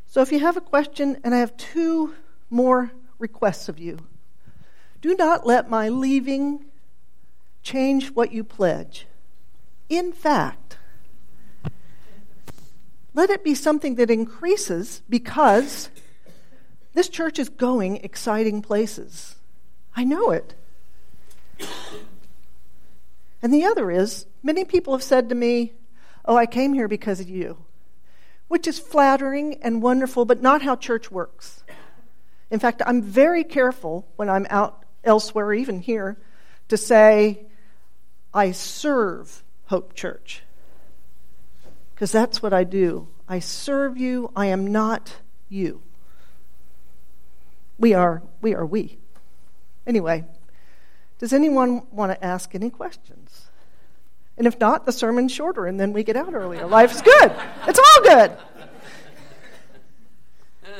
So 0.06 0.22
if 0.22 0.30
you 0.30 0.38
have 0.38 0.56
a 0.56 0.60
question, 0.60 1.18
and 1.24 1.34
I 1.34 1.38
have 1.38 1.56
two 1.56 2.14
more 2.50 2.92
requests 3.18 3.68
of 3.68 3.80
you, 3.80 3.98
do 5.00 5.16
not 5.16 5.44
let 5.44 5.68
my 5.68 5.88
leaving 5.88 6.66
change 7.64 8.12
what 8.12 8.30
you 8.30 8.44
pledge. 8.44 9.08
In 9.88 10.12
fact, 10.12 10.76
let 13.14 13.30
it 13.30 13.44
be 13.44 13.54
something 13.54 13.96
that 13.96 14.10
increases 14.10 15.02
because 15.08 15.90
this 16.94 17.08
church 17.08 17.38
is 17.38 17.48
going 17.48 17.98
exciting 17.98 18.62
places. 18.62 19.36
I 19.94 20.04
know 20.04 20.30
it. 20.30 20.54
And 23.42 23.52
the 23.52 23.64
other 23.64 23.90
is, 23.90 24.26
many 24.42 24.64
people 24.64 24.94
have 24.94 25.02
said 25.02 25.28
to 25.28 25.34
me, 25.34 25.72
Oh, 26.24 26.36
I 26.36 26.46
came 26.46 26.74
here 26.74 26.88
because 26.88 27.20
of 27.20 27.28
you, 27.28 27.56
which 28.48 28.66
is 28.66 28.78
flattering 28.78 29.62
and 29.62 29.80
wonderful, 29.80 30.24
but 30.24 30.42
not 30.42 30.62
how 30.62 30.76
church 30.76 31.10
works. 31.10 31.62
In 32.50 32.58
fact, 32.58 32.82
I'm 32.84 33.00
very 33.00 33.44
careful 33.44 34.06
when 34.16 34.28
I'm 34.28 34.46
out 34.50 34.84
elsewhere, 35.04 35.54
even 35.54 35.80
here, 35.80 36.18
to 36.68 36.76
say, 36.76 37.46
I 38.34 38.52
serve 38.52 39.42
Hope 39.66 39.94
Church 39.94 40.42
because 41.98 42.12
that's 42.12 42.40
what 42.40 42.52
I 42.52 42.62
do. 42.62 43.08
I 43.28 43.40
serve 43.40 43.98
you. 43.98 44.30
I 44.36 44.46
am 44.46 44.68
not 44.68 45.16
you. 45.48 45.82
We 47.76 47.92
are 47.92 48.22
we 48.40 48.54
are 48.54 48.64
we. 48.64 48.98
Anyway, 49.84 50.24
does 51.18 51.32
anyone 51.32 51.82
want 51.90 52.12
to 52.12 52.24
ask 52.24 52.54
any 52.54 52.70
questions? 52.70 53.48
And 54.36 54.46
if 54.46 54.60
not, 54.60 54.86
the 54.86 54.92
sermon's 54.92 55.32
shorter 55.32 55.66
and 55.66 55.80
then 55.80 55.92
we 55.92 56.04
get 56.04 56.14
out 56.14 56.34
earlier. 56.34 56.68
Life's 56.68 57.02
good. 57.02 57.32
It's 57.66 57.80
all 57.80 58.02
good. 58.04 58.30
It's 60.62 60.78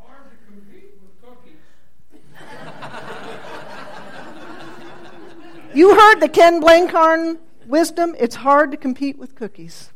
hard 0.00 0.30
to 0.30 0.36
compete 0.46 0.98
with 1.02 1.20
cookies. 1.20 1.60
You 5.74 5.94
heard 5.94 6.20
the 6.20 6.28
Ken 6.30 6.62
Blancarn 6.62 7.36
wisdom. 7.66 8.14
It's 8.18 8.36
hard 8.36 8.70
to 8.70 8.76
compete 8.76 9.18
with 9.18 9.34
cookies. 9.34 9.90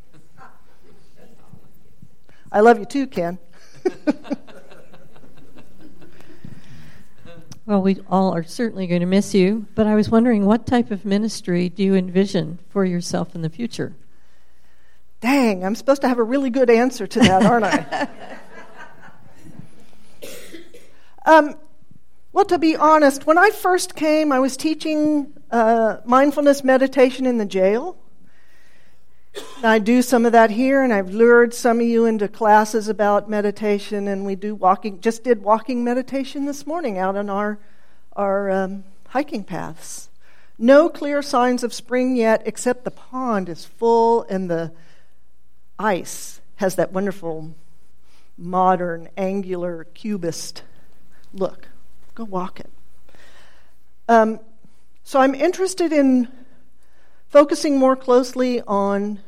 I 2.53 2.61
love 2.61 2.79
you 2.79 2.85
too, 2.85 3.07
Ken. 3.07 3.39
well, 7.65 7.81
we 7.81 8.01
all 8.09 8.35
are 8.35 8.43
certainly 8.43 8.87
going 8.89 9.01
to 9.01 9.07
miss 9.07 9.35
you, 9.35 9.67
but 9.75 9.87
I 9.87 9.95
was 9.95 10.11
wondering 10.11 10.45
what 10.47 10.67
type 10.67 10.91
of 10.91 11.05
ministry 11.05 11.69
do 11.69 11.85
you 11.85 11.95
envision 11.95 12.59
for 12.69 12.85
yourself 12.85 13.35
in 13.35 13.43
the 13.43 13.51
future? 13.51 13.95
Dang, 15.21 15.65
I'm 15.65 15.75
supposed 15.75 16.01
to 16.03 16.09
have 16.09 16.19
a 16.19 16.23
really 16.23 16.51
good 16.51 16.71
answer 16.71 17.07
to 17.07 17.21
that, 17.21 17.43
aren't 17.45 17.65
I? 17.65 18.09
um, 21.27 21.55
well, 22.33 22.47
to 22.47 22.59
be 22.59 22.75
honest, 22.75 23.27
when 23.27 23.39
I 23.39 23.51
first 23.51 23.95
came, 23.95 24.33
I 24.33 24.41
was 24.41 24.57
teaching 24.57 25.33
uh, 25.51 25.99
mindfulness 26.05 26.63
meditation 26.65 27.27
in 27.27 27.39
the 27.39 27.45
jail. 27.45 27.97
I 29.63 29.79
do 29.79 30.03
some 30.03 30.27
of 30.27 30.33
that 30.33 30.51
here, 30.51 30.83
and 30.83 30.93
I've 30.93 31.11
lured 31.11 31.55
some 31.55 31.81
of 31.81 31.87
you 31.87 32.05
into 32.05 32.29
classes 32.29 32.89
about 32.89 33.31
meditation, 33.31 34.09
and 34.09 34.27
we 34.27 34.35
do 34.35 34.55
walking. 34.55 35.01
Just 35.01 35.23
did 35.23 35.43
walking 35.43 35.85
meditation 35.85 36.47
this 36.47 36.67
morning 36.67 36.99
out 36.99 37.17
on 37.17 37.31
our 37.31 37.59
our 38.17 38.51
um, 38.51 38.85
hiking 39.09 39.45
paths. 39.45 40.09
No 40.59 40.89
clear 40.89 41.23
signs 41.23 41.63
of 41.63 41.73
spring 41.73 42.17
yet, 42.17 42.43
except 42.45 42.85
the 42.85 42.91
pond 42.91 43.49
is 43.49 43.65
full, 43.65 44.25
and 44.25 44.51
the 44.51 44.73
ice 45.79 46.41
has 46.57 46.75
that 46.75 46.93
wonderful 46.93 47.55
modern 48.37 49.09
angular 49.17 49.85
cubist 49.95 50.65
look. 51.33 51.69
Go 52.15 52.25
walk 52.25 52.61
it. 52.61 52.71
Um, 54.09 54.41
so 55.11 55.19
I'm 55.19 55.35
interested 55.35 55.93
in 55.93 56.29
focusing 57.31 57.77
more 57.77 57.97
closely 57.97 58.61
on 58.61 59.19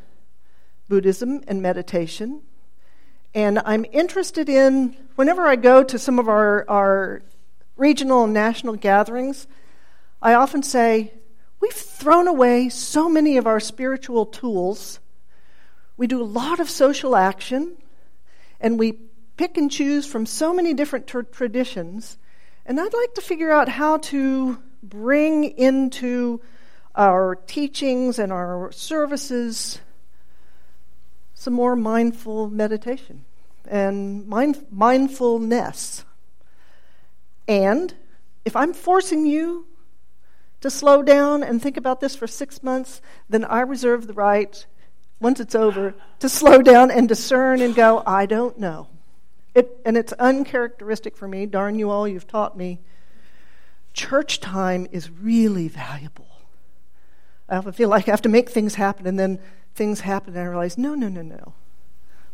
Buddhism 0.89 1.43
and 1.49 1.61
meditation. 1.61 2.43
And 3.35 3.59
I'm 3.65 3.85
interested 3.91 4.49
in, 4.49 4.97
whenever 5.17 5.45
I 5.45 5.57
go 5.57 5.83
to 5.83 5.99
some 5.99 6.21
of 6.21 6.29
our, 6.29 6.65
our 6.71 7.23
regional 7.77 8.23
and 8.23 8.33
national 8.33 8.77
gatherings, 8.77 9.49
I 10.23 10.35
often 10.35 10.63
say, 10.63 11.15
We've 11.59 11.73
thrown 11.73 12.29
away 12.29 12.69
so 12.69 13.09
many 13.09 13.37
of 13.37 13.49
our 13.49 13.59
spiritual 13.59 14.27
tools. 14.27 15.01
We 15.97 16.07
do 16.07 16.23
a 16.23 16.33
lot 16.43 16.61
of 16.61 16.71
social 16.71 17.17
action, 17.17 17.73
and 18.61 18.79
we 18.79 19.01
pick 19.37 19.57
and 19.57 19.69
choose 19.69 20.07
from 20.07 20.27
so 20.27 20.55
many 20.55 20.75
different 20.75 21.09
tra- 21.09 21.25
traditions 21.25 22.19
and 22.65 22.81
I'd 22.81 22.95
like 22.95 23.15
to 23.15 23.21
figure 23.21 23.51
out 23.51 23.69
how 23.69 23.97
to 23.97 24.63
bring 24.83 25.45
into 25.45 26.41
our 26.95 27.35
teachings 27.35 28.19
and 28.19 28.33
our 28.33 28.71
services 28.73 29.81
some 31.35 31.55
more 31.55 31.75
mindful 31.75 32.49
meditation 32.49 33.25
and 33.67 34.27
mind, 34.27 34.67
mindfulness. 34.71 36.05
And 37.49 37.95
if 38.45 38.55
I'm 38.57 38.73
forcing 38.73 39.27
you 39.27 39.67
to 40.61 40.71
slow 40.71 41.03
down 41.03 41.43
and 41.43 41.61
think 41.61 41.77
about 41.77 42.01
this 42.01 42.15
for 42.15 42.27
six 42.27 42.63
months, 42.63 43.01
then 43.29 43.45
I 43.45 43.61
reserve 43.61 44.07
the 44.07 44.13
right, 44.13 44.65
once 45.21 45.41
it's 45.41 45.55
over, 45.55 45.95
to 46.21 46.29
slow 46.29 46.63
down 46.63 46.91
and 46.91 47.09
discern 47.09 47.61
and 47.61 47.75
go, 47.75 48.03
I 48.07 48.27
don't 48.27 48.59
know. 48.59 48.89
It, 49.55 49.81
and 49.85 49.97
it's 49.97 50.13
uncharacteristic 50.15 51.17
for 51.17 51.29
me. 51.29 51.47
Darn 51.47 51.79
you 51.79 51.91
all, 51.91 52.07
you've 52.07 52.29
taught 52.29 52.57
me. 52.57 52.81
Church 53.93 54.41
time 54.41 54.87
is 54.91 55.11
really 55.11 55.69
valuable. 55.69 56.27
I 57.49 57.57
often 57.57 57.73
feel 57.73 57.89
like 57.89 58.09
I 58.09 58.13
have 58.13 58.23
to 58.23 58.29
make 58.29 58.51
things 58.51 58.77
happen, 58.77 59.07
and 59.07 59.19
then 59.19 59.39
things 59.75 60.01
happen, 60.01 60.35
and 60.35 60.43
I 60.43 60.47
realize, 60.47 60.79
no, 60.79 60.95
no, 60.95 61.09
no, 61.09 61.23
no. 61.23 61.55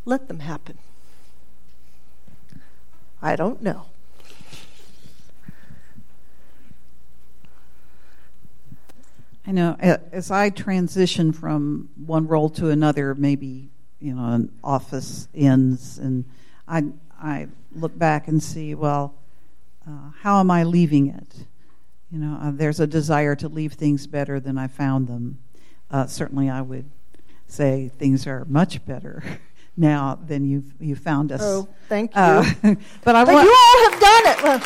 Let 0.04 0.28
them 0.28 0.40
happen. 0.40 0.78
I 3.20 3.34
don't 3.34 3.62
know. 3.62 3.86
I 9.46 9.50
know 9.50 9.76
as 9.80 10.30
I 10.30 10.50
transition 10.50 11.32
from 11.32 11.88
one 11.96 12.26
role 12.26 12.50
to 12.50 12.68
another, 12.68 13.14
maybe 13.14 13.70
you 13.98 14.14
know, 14.14 14.24
an 14.26 14.52
office 14.62 15.26
ends, 15.34 15.98
and 15.98 16.26
I 16.68 16.84
I 17.20 17.48
look 17.74 17.98
back 17.98 18.28
and 18.28 18.42
see, 18.42 18.74
well, 18.74 19.14
uh, 19.88 20.10
how 20.20 20.40
am 20.40 20.50
I 20.50 20.64
leaving 20.64 21.08
it? 21.08 21.46
You 22.10 22.18
know, 22.18 22.38
uh, 22.40 22.50
there's 22.52 22.80
a 22.80 22.86
desire 22.86 23.34
to 23.36 23.48
leave 23.48 23.72
things 23.74 24.06
better 24.06 24.38
than 24.40 24.58
I 24.58 24.66
found 24.68 25.08
them. 25.08 25.38
Uh, 25.90 26.06
certainly, 26.06 26.48
I 26.50 26.60
would 26.62 26.90
say 27.46 27.90
things 27.98 28.26
are 28.26 28.44
much 28.46 28.84
better 28.84 29.22
now 29.76 30.18
than 30.26 30.44
you've 30.44 30.72
you 30.80 30.94
found 30.96 31.32
us. 31.32 31.40
Oh, 31.42 31.68
thank 31.88 32.14
you. 32.14 32.20
Uh, 32.20 32.42
but 33.04 33.16
I 33.16 33.24
but 33.24 33.32
want 33.34 33.44
you 33.46 33.54
all 33.54 33.90
have 33.90 34.00
done 34.00 34.26
it. 34.26 34.42
Well, 34.42 34.60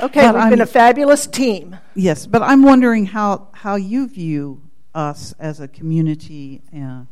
okay, 0.00 0.26
we've 0.26 0.36
I'm- 0.36 0.50
been 0.50 0.60
a 0.60 0.66
fabulous 0.66 1.26
team. 1.26 1.76
yes, 1.94 2.26
but 2.26 2.42
I'm 2.42 2.62
wondering 2.62 3.06
how 3.06 3.48
how 3.52 3.76
you 3.76 4.06
view 4.08 4.62
us 4.94 5.34
as 5.38 5.60
a 5.60 5.68
community 5.68 6.62
and 6.72 7.06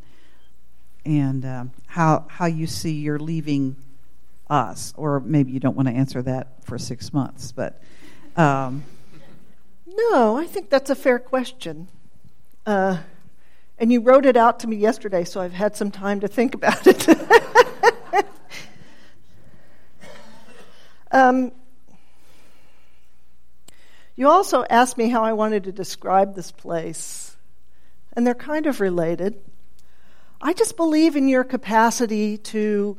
and 1.06 1.44
um, 1.44 1.70
how 1.86 2.26
how 2.28 2.46
you 2.46 2.66
see 2.66 2.92
you're 2.92 3.18
leaving 3.18 3.76
us, 4.50 4.92
or 4.96 5.20
maybe 5.20 5.52
you 5.52 5.60
don't 5.60 5.76
want 5.76 5.88
to 5.88 5.94
answer 5.94 6.20
that 6.22 6.64
for 6.64 6.78
six 6.78 7.12
months, 7.12 7.52
but. 7.52 7.80
Um, 8.36 8.84
No, 9.86 10.36
I 10.36 10.44
think 10.44 10.68
that's 10.68 10.90
a 10.90 10.94
fair 10.94 11.18
question. 11.18 11.88
Uh, 12.66 12.98
and 13.78 13.92
you 13.92 14.00
wrote 14.00 14.26
it 14.26 14.36
out 14.36 14.60
to 14.60 14.66
me 14.66 14.76
yesterday, 14.76 15.24
so 15.24 15.40
I've 15.40 15.52
had 15.52 15.76
some 15.76 15.90
time 15.90 16.20
to 16.20 16.28
think 16.28 16.54
about 16.54 16.86
it. 16.86 17.08
um, 21.12 21.52
you 24.16 24.28
also 24.28 24.64
asked 24.68 24.96
me 24.98 25.08
how 25.08 25.22
I 25.22 25.34
wanted 25.34 25.64
to 25.64 25.72
describe 25.72 26.34
this 26.34 26.50
place, 26.50 27.36
and 28.14 28.26
they're 28.26 28.34
kind 28.34 28.66
of 28.66 28.80
related. 28.80 29.38
I 30.40 30.52
just 30.52 30.76
believe 30.76 31.16
in 31.16 31.28
your 31.28 31.44
capacity 31.44 32.36
to 32.38 32.98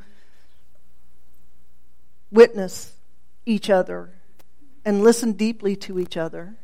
witness 2.32 2.94
each 3.46 3.70
other 3.70 4.12
and 4.84 5.04
listen 5.04 5.34
deeply 5.34 5.76
to 5.76 6.00
each 6.00 6.18
other. 6.18 6.56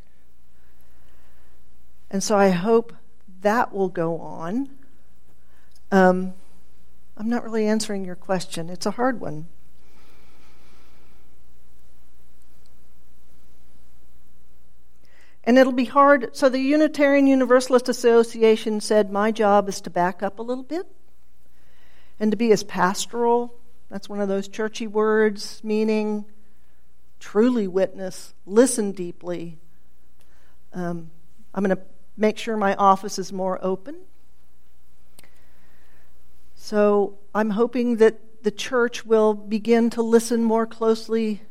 And 2.09 2.23
so 2.23 2.37
I 2.37 2.49
hope 2.49 2.93
that 3.41 3.73
will 3.73 3.89
go 3.89 4.19
on. 4.19 4.69
Um, 5.91 6.33
I'm 7.17 7.29
not 7.29 7.43
really 7.43 7.67
answering 7.67 8.05
your 8.05 8.15
question, 8.15 8.69
it's 8.69 8.85
a 8.85 8.91
hard 8.91 9.19
one. 9.19 9.47
And 15.43 15.57
it'll 15.57 15.73
be 15.73 15.85
hard. 15.85 16.35
So 16.35 16.47
the 16.47 16.59
Unitarian 16.59 17.27
Universalist 17.27 17.89
Association 17.89 18.79
said, 18.79 19.11
My 19.11 19.31
job 19.31 19.67
is 19.67 19.81
to 19.81 19.89
back 19.89 20.23
up 20.23 20.39
a 20.39 20.41
little 20.41 20.63
bit 20.63 20.87
and 22.19 22.31
to 22.31 22.37
be 22.37 22.51
as 22.51 22.63
pastoral. 22.63 23.53
That's 23.89 24.07
one 24.07 24.21
of 24.21 24.29
those 24.29 24.47
churchy 24.47 24.87
words, 24.87 25.61
meaning 25.63 26.25
truly 27.19 27.67
witness, 27.67 28.33
listen 28.45 28.91
deeply. 28.91 29.57
Um, 30.73 31.11
I'm 31.53 31.63
going 31.63 31.75
to 31.75 31.83
make 32.17 32.37
sure 32.37 32.57
my 32.57 32.75
office 32.75 33.19
is 33.19 33.31
more 33.31 33.59
open. 33.61 33.95
So 36.55 37.17
I'm 37.35 37.51
hoping 37.51 37.97
that 37.97 38.43
the 38.43 38.51
church 38.51 39.05
will 39.05 39.33
begin 39.33 39.89
to 39.91 40.01
listen 40.01 40.43
more 40.43 40.65
closely 40.65 41.41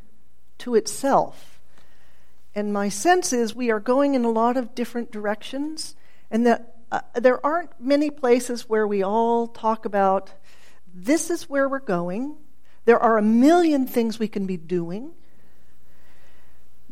to 0.58 0.74
itself. 0.74 1.51
And 2.54 2.72
my 2.72 2.88
sense 2.88 3.32
is 3.32 3.54
we 3.54 3.70
are 3.70 3.80
going 3.80 4.14
in 4.14 4.24
a 4.24 4.30
lot 4.30 4.56
of 4.56 4.74
different 4.74 5.10
directions, 5.10 5.96
and 6.30 6.46
that 6.46 6.76
uh, 6.90 7.00
there 7.14 7.44
aren't 7.44 7.70
many 7.80 8.10
places 8.10 8.68
where 8.68 8.86
we 8.86 9.02
all 9.02 9.46
talk 9.46 9.84
about 9.84 10.32
this 10.94 11.30
is 11.30 11.48
where 11.48 11.68
we're 11.68 11.80
going. 11.80 12.36
There 12.84 12.98
are 12.98 13.16
a 13.16 13.22
million 13.22 13.86
things 13.86 14.18
we 14.18 14.28
can 14.28 14.46
be 14.46 14.56
doing. 14.56 15.12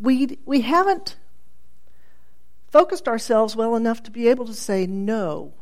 We, 0.00 0.38
we 0.46 0.62
haven't 0.62 1.16
focused 2.68 3.08
ourselves 3.08 3.54
well 3.54 3.76
enough 3.76 4.02
to 4.04 4.10
be 4.10 4.28
able 4.28 4.46
to 4.46 4.54
say 4.54 4.86
no 4.86 5.52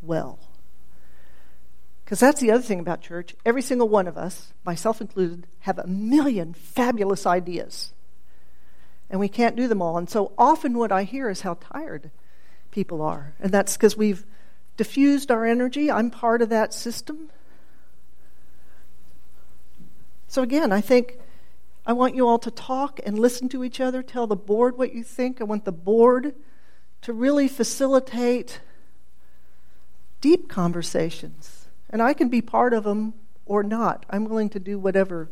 well. 0.00 0.38
Because 2.04 2.20
that's 2.20 2.40
the 2.40 2.52
other 2.52 2.62
thing 2.62 2.80
about 2.80 3.02
church. 3.02 3.34
Every 3.44 3.60
single 3.60 3.88
one 3.88 4.06
of 4.06 4.16
us, 4.16 4.54
myself 4.64 5.02
included, 5.02 5.46
have 5.60 5.78
a 5.78 5.86
million 5.86 6.54
fabulous 6.54 7.26
ideas. 7.26 7.92
And 9.10 9.20
we 9.20 9.28
can't 9.28 9.56
do 9.56 9.68
them 9.68 9.82
all. 9.82 9.96
And 9.96 10.08
so 10.08 10.32
often 10.36 10.76
what 10.76 10.92
I 10.92 11.04
hear 11.04 11.28
is 11.28 11.40
how 11.42 11.54
tired 11.54 12.10
people 12.70 13.02
are. 13.02 13.34
And 13.40 13.52
that's 13.52 13.76
because 13.76 13.96
we've 13.96 14.26
diffused 14.76 15.30
our 15.30 15.44
energy. 15.44 15.90
I'm 15.90 16.10
part 16.10 16.42
of 16.42 16.48
that 16.50 16.74
system. 16.74 17.30
So 20.28 20.42
again, 20.42 20.72
I 20.72 20.80
think 20.80 21.18
I 21.86 21.94
want 21.94 22.14
you 22.14 22.28
all 22.28 22.38
to 22.40 22.50
talk 22.50 23.00
and 23.04 23.18
listen 23.18 23.48
to 23.48 23.64
each 23.64 23.80
other, 23.80 24.02
tell 24.02 24.26
the 24.26 24.36
board 24.36 24.76
what 24.76 24.94
you 24.94 25.02
think. 25.02 25.40
I 25.40 25.44
want 25.44 25.64
the 25.64 25.72
board 25.72 26.34
to 27.02 27.12
really 27.12 27.48
facilitate 27.48 28.60
deep 30.20 30.48
conversations. 30.48 31.66
And 31.88 32.02
I 32.02 32.12
can 32.12 32.28
be 32.28 32.42
part 32.42 32.74
of 32.74 32.84
them 32.84 33.14
or 33.46 33.62
not. 33.62 34.04
I'm 34.10 34.26
willing 34.26 34.50
to 34.50 34.60
do 34.60 34.78
whatever 34.78 35.30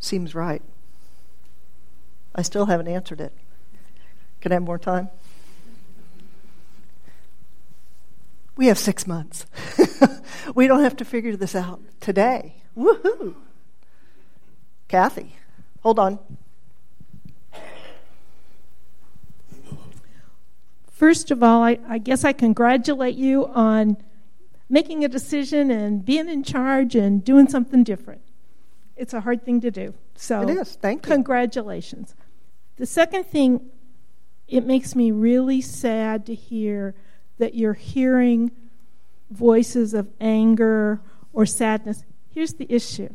seems 0.00 0.34
right. 0.34 0.62
I 2.38 2.42
still 2.42 2.66
haven't 2.66 2.86
answered 2.86 3.20
it. 3.20 3.32
Can 4.40 4.52
I 4.52 4.54
have 4.54 4.62
more 4.62 4.78
time? 4.78 5.08
We 8.54 8.68
have 8.68 8.78
six 8.78 9.08
months. 9.08 9.44
we 10.54 10.68
don't 10.68 10.84
have 10.84 10.94
to 10.98 11.04
figure 11.04 11.34
this 11.34 11.56
out 11.56 11.80
today. 11.98 12.62
Woohoo! 12.76 13.34
Kathy, 14.86 15.34
hold 15.80 15.98
on. 15.98 16.20
First 20.92 21.32
of 21.32 21.42
all, 21.42 21.64
I, 21.64 21.80
I, 21.88 21.98
guess 21.98 22.24
I 22.24 22.32
congratulate 22.32 23.16
you 23.16 23.48
on 23.48 23.96
making 24.68 25.04
a 25.04 25.08
decision 25.08 25.72
and 25.72 26.04
being 26.04 26.28
in 26.28 26.44
charge 26.44 26.94
and 26.94 27.24
doing 27.24 27.48
something 27.48 27.82
different. 27.82 28.20
It's 28.96 29.12
a 29.12 29.22
hard 29.22 29.44
thing 29.44 29.60
to 29.62 29.72
do. 29.72 29.94
So 30.14 30.42
it 30.42 30.50
is. 30.50 30.76
Thank 30.76 31.04
you. 31.04 31.12
Congratulations. 31.12 32.14
The 32.78 32.86
second 32.86 33.24
thing, 33.24 33.70
it 34.46 34.64
makes 34.64 34.94
me 34.94 35.10
really 35.10 35.60
sad 35.60 36.24
to 36.26 36.34
hear 36.34 36.94
that 37.38 37.54
you're 37.54 37.74
hearing 37.74 38.52
voices 39.30 39.94
of 39.94 40.08
anger 40.20 41.00
or 41.32 41.44
sadness. 41.44 42.04
Here's 42.32 42.54
the 42.54 42.72
issue. 42.72 43.12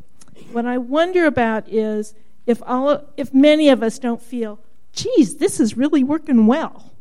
What 0.51 0.65
I 0.65 0.77
wonder 0.77 1.25
about 1.25 1.67
is 1.69 2.13
if 2.45 2.61
all 2.65 3.05
if 3.15 3.33
many 3.33 3.69
of 3.69 3.81
us 3.81 3.99
don't 3.99 4.21
feel, 4.21 4.59
geez, 4.91 5.37
this 5.37 5.59
is 5.59 5.77
really 5.77 6.03
working 6.03 6.45
well. 6.45 6.91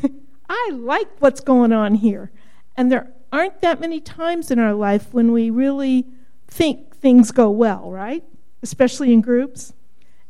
I 0.48 0.70
like 0.72 1.08
what's 1.18 1.40
going 1.40 1.72
on 1.72 1.96
here. 1.96 2.30
And 2.76 2.92
there 2.92 3.12
aren't 3.32 3.60
that 3.62 3.80
many 3.80 4.00
times 4.00 4.50
in 4.50 4.58
our 4.58 4.74
life 4.74 5.12
when 5.12 5.32
we 5.32 5.50
really 5.50 6.06
think 6.46 6.96
things 6.96 7.32
go 7.32 7.50
well, 7.50 7.90
right? 7.90 8.22
Especially 8.62 9.12
in 9.12 9.20
groups. 9.20 9.72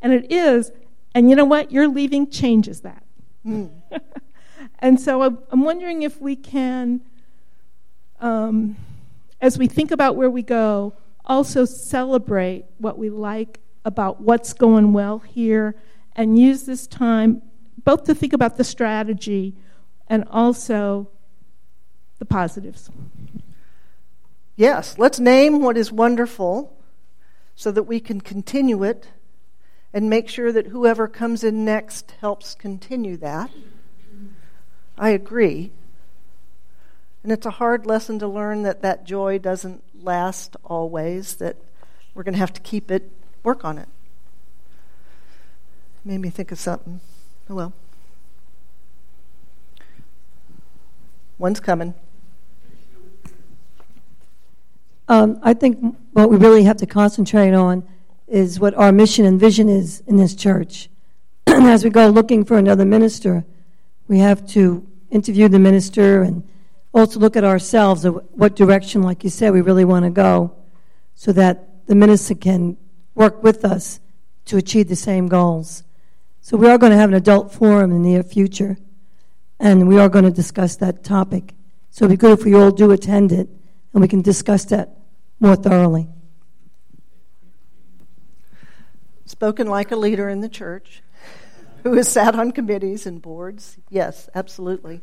And 0.00 0.12
it 0.12 0.30
is, 0.30 0.72
and 1.14 1.30
you 1.30 1.36
know 1.36 1.44
what? 1.44 1.70
You're 1.70 1.88
leaving 1.88 2.28
changes 2.30 2.80
that. 2.80 3.04
Mm. 3.46 3.70
and 4.80 5.00
so 5.00 5.22
I'm 5.22 5.62
wondering 5.62 6.02
if 6.02 6.20
we 6.20 6.34
can, 6.34 7.00
um, 8.20 8.76
as 9.40 9.56
we 9.58 9.68
think 9.68 9.90
about 9.90 10.16
where 10.16 10.30
we 10.30 10.42
go, 10.42 10.94
also 11.24 11.64
celebrate 11.64 12.64
what 12.78 12.98
we 12.98 13.10
like 13.10 13.60
about 13.84 14.20
what's 14.20 14.52
going 14.52 14.92
well 14.92 15.20
here 15.20 15.76
and 16.16 16.38
use 16.38 16.64
this 16.64 16.86
time 16.86 17.42
both 17.84 18.04
to 18.04 18.14
think 18.14 18.32
about 18.32 18.56
the 18.56 18.64
strategy 18.64 19.54
and 20.08 20.24
also 20.30 21.10
the 22.18 22.24
positives. 22.24 22.90
Yes, 24.56 24.98
let's 24.98 25.18
name 25.18 25.60
what 25.60 25.76
is 25.76 25.90
wonderful 25.90 26.76
so 27.54 27.70
that 27.72 27.84
we 27.84 28.00
can 28.00 28.20
continue 28.20 28.82
it 28.82 29.08
and 29.94 30.10
make 30.10 30.28
sure 30.28 30.50
that 30.50 30.66
whoever 30.66 31.06
comes 31.06 31.44
in 31.44 31.64
next 31.64 32.14
helps 32.20 32.56
continue 32.56 33.16
that. 33.16 33.48
I 34.98 35.10
agree. 35.10 35.70
And 37.22 37.30
it's 37.30 37.46
a 37.46 37.50
hard 37.50 37.86
lesson 37.86 38.18
to 38.18 38.26
learn 38.26 38.64
that 38.64 38.82
that 38.82 39.04
joy 39.04 39.38
doesn't 39.38 39.84
last 40.04 40.56
always, 40.64 41.36
that 41.36 41.56
we're 42.12 42.24
going 42.24 42.34
to 42.34 42.40
have 42.40 42.52
to 42.54 42.60
keep 42.60 42.90
it, 42.90 43.08
work 43.44 43.64
on 43.64 43.78
it. 43.78 43.88
Made 46.04 46.18
me 46.18 46.28
think 46.28 46.50
of 46.50 46.58
something. 46.58 47.00
Oh 47.48 47.54
well. 47.54 47.72
One's 51.38 51.60
coming. 51.60 51.94
Um, 55.08 55.38
I 55.42 55.54
think 55.54 55.96
what 56.12 56.30
we 56.30 56.36
really 56.36 56.64
have 56.64 56.78
to 56.78 56.86
concentrate 56.86 57.54
on 57.54 57.86
is 58.26 58.58
what 58.58 58.74
our 58.74 58.92
mission 58.92 59.24
and 59.24 59.38
vision 59.38 59.68
is 59.68 60.02
in 60.06 60.16
this 60.16 60.34
church. 60.34 60.88
and 61.46 61.66
as 61.66 61.84
we 61.84 61.90
go 61.90 62.08
looking 62.08 62.44
for 62.44 62.58
another 62.58 62.84
minister, 62.84 63.44
we 64.08 64.18
have 64.18 64.46
to 64.48 64.86
interview 65.10 65.48
the 65.48 65.58
minister 65.58 66.22
and 66.22 66.46
also 66.92 67.18
look 67.18 67.36
at 67.36 67.44
ourselves 67.44 68.04
of 68.04 68.24
what 68.32 68.56
direction, 68.56 69.02
like 69.02 69.24
you 69.24 69.30
said, 69.30 69.52
we 69.52 69.60
really 69.60 69.84
want 69.84 70.04
to 70.04 70.10
go 70.10 70.54
so 71.14 71.32
that 71.32 71.86
the 71.86 71.94
minister 71.94 72.34
can 72.34 72.76
work 73.14 73.42
with 73.42 73.64
us 73.64 74.00
to 74.46 74.56
achieve 74.56 74.88
the 74.88 74.96
same 74.96 75.28
goals. 75.28 75.84
So 76.40 76.56
we 76.56 76.68
are 76.68 76.78
going 76.78 76.92
to 76.92 76.98
have 76.98 77.10
an 77.10 77.16
adult 77.16 77.52
forum 77.52 77.90
in 77.90 78.02
the 78.02 78.08
near 78.08 78.22
future, 78.22 78.76
and 79.58 79.88
we 79.88 79.98
are 79.98 80.08
going 80.08 80.24
to 80.24 80.30
discuss 80.30 80.76
that 80.76 81.02
topic. 81.02 81.54
So 81.90 82.04
it'd 82.04 82.18
be 82.18 82.20
good 82.20 82.38
if 82.38 82.44
we 82.44 82.54
all 82.54 82.70
do 82.70 82.90
attend 82.90 83.32
it, 83.32 83.48
and 83.92 84.02
we 84.02 84.08
can 84.08 84.22
discuss 84.22 84.64
that 84.66 84.96
more 85.40 85.56
thoroughly. 85.56 86.08
Spoken 89.26 89.66
like 89.66 89.90
a 89.90 89.96
leader 89.96 90.28
in 90.28 90.40
the 90.40 90.48
church 90.48 91.02
who 91.82 91.94
has 91.94 92.08
sat 92.08 92.34
on 92.34 92.52
committees 92.52 93.06
and 93.06 93.20
boards. 93.20 93.76
Yes, 93.90 94.28
absolutely. 94.34 95.00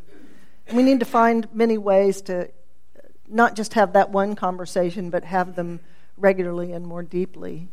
We 0.74 0.84
need 0.84 1.00
to 1.00 1.06
find 1.06 1.48
many 1.54 1.78
ways 1.78 2.22
to 2.24 2.50
not 3.28 3.56
just 3.56 3.74
have 3.76 3.94
that 3.94 4.10
one 4.10 4.36
conversation, 4.36 5.10
but 5.10 5.24
have 5.24 5.56
them 5.56 5.80
regularly 6.18 6.72
and 6.72 6.86
more 6.86 7.04
deeply. 7.04 7.70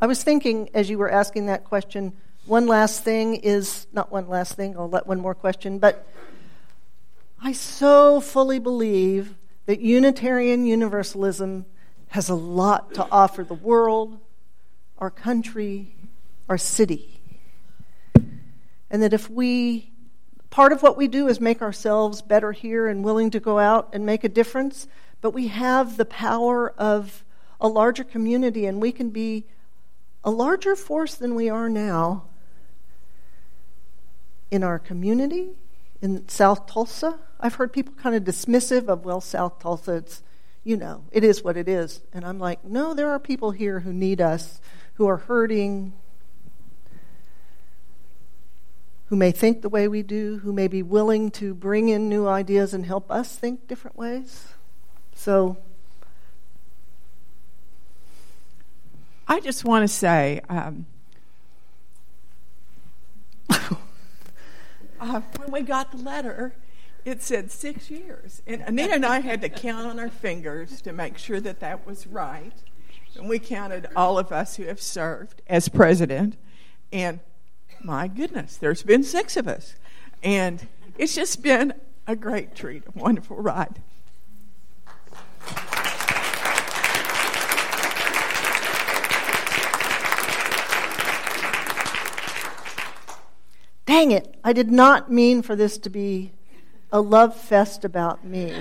I 0.00 0.06
was 0.06 0.22
thinking 0.22 0.68
as 0.74 0.90
you 0.90 0.98
were 0.98 1.10
asking 1.10 1.46
that 1.46 1.64
question, 1.64 2.12
one 2.46 2.66
last 2.66 3.04
thing 3.04 3.36
is 3.36 3.86
not 3.92 4.10
one 4.10 4.28
last 4.28 4.54
thing, 4.54 4.76
I'll 4.76 4.90
let 4.90 5.06
one 5.06 5.20
more 5.20 5.34
question, 5.34 5.78
but 5.78 6.06
I 7.40 7.52
so 7.52 8.20
fully 8.20 8.58
believe 8.58 9.34
that 9.66 9.80
Unitarian 9.80 10.66
Universalism 10.66 11.66
has 12.12 12.28
a 12.28 12.34
lot 12.34 12.92
to 12.92 13.06
offer 13.10 13.42
the 13.42 13.54
world, 13.54 14.18
our 14.98 15.10
country, 15.10 15.94
our 16.46 16.58
city. 16.58 17.18
And 18.90 19.02
that 19.02 19.14
if 19.14 19.30
we, 19.30 19.90
part 20.50 20.72
of 20.72 20.82
what 20.82 20.98
we 20.98 21.08
do 21.08 21.26
is 21.26 21.40
make 21.40 21.62
ourselves 21.62 22.20
better 22.20 22.52
here 22.52 22.86
and 22.86 23.02
willing 23.02 23.30
to 23.30 23.40
go 23.40 23.58
out 23.58 23.88
and 23.94 24.04
make 24.04 24.24
a 24.24 24.28
difference, 24.28 24.86
but 25.22 25.30
we 25.30 25.48
have 25.48 25.96
the 25.96 26.04
power 26.04 26.74
of 26.76 27.24
a 27.58 27.66
larger 27.66 28.04
community 28.04 28.66
and 28.66 28.82
we 28.82 28.92
can 28.92 29.08
be 29.08 29.46
a 30.22 30.30
larger 30.30 30.76
force 30.76 31.14
than 31.14 31.34
we 31.34 31.48
are 31.48 31.70
now 31.70 32.24
in 34.50 34.62
our 34.62 34.78
community, 34.78 35.52
in 36.02 36.28
South 36.28 36.66
Tulsa. 36.66 37.18
I've 37.40 37.54
heard 37.54 37.72
people 37.72 37.94
kind 37.94 38.14
of 38.14 38.22
dismissive 38.22 38.88
of, 38.88 39.06
well, 39.06 39.22
South 39.22 39.58
Tulsa, 39.60 39.92
it's, 39.94 40.22
you 40.64 40.76
know, 40.76 41.04
it 41.10 41.24
is 41.24 41.42
what 41.42 41.56
it 41.56 41.68
is. 41.68 42.00
And 42.12 42.24
I'm 42.24 42.38
like, 42.38 42.64
no, 42.64 42.94
there 42.94 43.10
are 43.10 43.18
people 43.18 43.50
here 43.50 43.80
who 43.80 43.92
need 43.92 44.20
us, 44.20 44.60
who 44.94 45.08
are 45.08 45.16
hurting, 45.16 45.92
who 49.06 49.16
may 49.16 49.32
think 49.32 49.62
the 49.62 49.68
way 49.68 49.88
we 49.88 50.02
do, 50.02 50.38
who 50.38 50.52
may 50.52 50.68
be 50.68 50.82
willing 50.82 51.30
to 51.32 51.52
bring 51.52 51.88
in 51.88 52.08
new 52.08 52.26
ideas 52.26 52.72
and 52.72 52.86
help 52.86 53.10
us 53.10 53.36
think 53.36 53.66
different 53.66 53.96
ways. 53.96 54.46
So 55.14 55.58
I 59.26 59.40
just 59.40 59.64
want 59.64 59.82
to 59.82 59.88
say 59.88 60.40
um, 60.48 60.86
uh, 63.50 65.20
when 65.36 65.50
we 65.50 65.62
got 65.62 65.90
the 65.90 65.98
letter, 65.98 66.54
it 67.04 67.22
said 67.22 67.50
six 67.50 67.90
years. 67.90 68.42
And 68.46 68.62
Anita 68.62 68.94
and 68.94 69.06
I 69.06 69.20
had 69.20 69.40
to 69.42 69.48
count 69.48 69.86
on 69.86 69.98
our 69.98 70.08
fingers 70.08 70.80
to 70.82 70.92
make 70.92 71.18
sure 71.18 71.40
that 71.40 71.60
that 71.60 71.86
was 71.86 72.06
right. 72.06 72.52
And 73.16 73.28
we 73.28 73.38
counted 73.38 73.88
all 73.96 74.18
of 74.18 74.32
us 74.32 74.56
who 74.56 74.64
have 74.64 74.80
served 74.80 75.42
as 75.46 75.68
president. 75.68 76.36
And 76.92 77.20
my 77.82 78.08
goodness, 78.08 78.56
there's 78.56 78.82
been 78.82 79.02
six 79.02 79.36
of 79.36 79.48
us. 79.48 79.74
And 80.22 80.66
it's 80.96 81.14
just 81.14 81.42
been 81.42 81.74
a 82.06 82.14
great 82.14 82.54
treat, 82.54 82.84
a 82.86 82.98
wonderful 82.98 83.36
ride. 83.36 83.80
Dang 93.84 94.12
it, 94.12 94.36
I 94.42 94.52
did 94.52 94.70
not 94.70 95.12
mean 95.12 95.42
for 95.42 95.54
this 95.54 95.76
to 95.78 95.90
be 95.90 96.32
a 96.92 97.00
love 97.00 97.34
fest 97.34 97.84
about 97.84 98.24
me. 98.24 98.54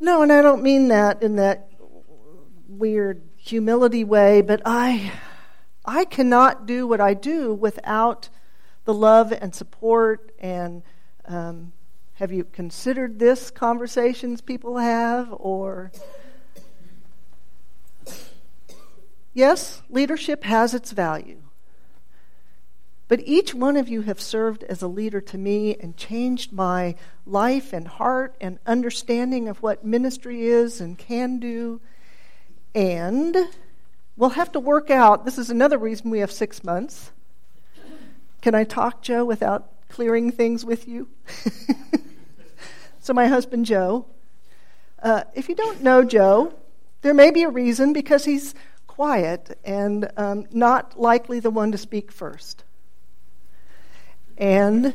no, 0.00 0.22
and 0.22 0.32
I 0.32 0.40
don't 0.40 0.62
mean 0.62 0.88
that 0.88 1.22
in 1.22 1.36
that 1.36 1.68
weird 2.68 3.22
humility 3.36 4.04
way, 4.04 4.40
but 4.40 4.62
I, 4.64 5.12
I 5.84 6.04
cannot 6.04 6.66
do 6.66 6.86
what 6.86 7.00
I 7.00 7.14
do 7.14 7.52
without 7.52 8.28
the 8.84 8.94
love 8.94 9.32
and 9.32 9.54
support 9.54 10.32
and 10.38 10.82
um, 11.26 11.72
have 12.14 12.32
you 12.32 12.44
considered 12.44 13.18
this 13.18 13.50
conversations 13.50 14.40
people 14.40 14.78
have 14.78 15.28
or 15.32 15.92
yes 19.32 19.82
leadership 19.88 20.44
has 20.44 20.74
its 20.74 20.90
value 20.90 21.40
but 23.10 23.20
each 23.26 23.54
one 23.54 23.76
of 23.76 23.90
you 23.90 24.00
have 24.02 24.20
served 24.20 24.62
as 24.64 24.80
a 24.80 24.88
leader 24.88 25.20
to 25.20 25.36
me 25.36 25.74
and 25.74 25.98
changed 25.98 26.52
my 26.52 26.94
life 27.26 27.74
and 27.74 27.86
heart 27.86 28.34
and 28.40 28.58
understanding 28.66 29.48
of 29.48 29.60
what 29.62 29.84
ministry 29.84 30.46
is 30.46 30.80
and 30.80 30.96
can 30.96 31.38
do 31.38 31.80
and 32.74 33.36
we'll 34.16 34.30
have 34.30 34.52
to 34.52 34.60
work 34.60 34.90
out 34.90 35.24
this 35.24 35.36
is 35.36 35.50
another 35.50 35.76
reason 35.76 36.08
we 36.08 36.20
have 36.20 36.32
six 36.32 36.64
months 36.64 37.10
can 38.40 38.54
I 38.54 38.64
talk, 38.64 39.02
Joe, 39.02 39.24
without 39.24 39.70
clearing 39.88 40.30
things 40.30 40.64
with 40.64 40.88
you? 40.88 41.08
so, 43.00 43.12
my 43.12 43.26
husband, 43.26 43.66
Joe, 43.66 44.06
uh, 45.02 45.24
if 45.34 45.48
you 45.48 45.54
don't 45.54 45.82
know 45.82 46.04
Joe, 46.04 46.54
there 47.02 47.12
may 47.12 47.30
be 47.30 47.42
a 47.42 47.50
reason 47.50 47.92
because 47.92 48.24
he's 48.24 48.54
quiet 48.86 49.58
and 49.64 50.10
um, 50.16 50.46
not 50.52 50.98
likely 50.98 51.40
the 51.40 51.50
one 51.50 51.72
to 51.72 51.78
speak 51.78 52.10
first. 52.10 52.64
And 54.40 54.94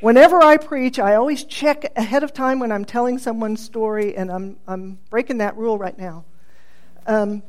whenever 0.00 0.42
I 0.42 0.56
preach, 0.56 0.98
I 0.98 1.14
always 1.14 1.44
check 1.44 1.92
ahead 1.94 2.24
of 2.24 2.32
time 2.32 2.58
when 2.58 2.72
I'm 2.72 2.84
telling 2.84 3.18
someone's 3.18 3.62
story, 3.62 4.16
and 4.16 4.32
I'm, 4.32 4.56
I'm 4.66 4.98
breaking 5.10 5.38
that 5.38 5.56
rule 5.56 5.78
right 5.78 5.96
now. 5.96 6.24
Um, 7.06 7.44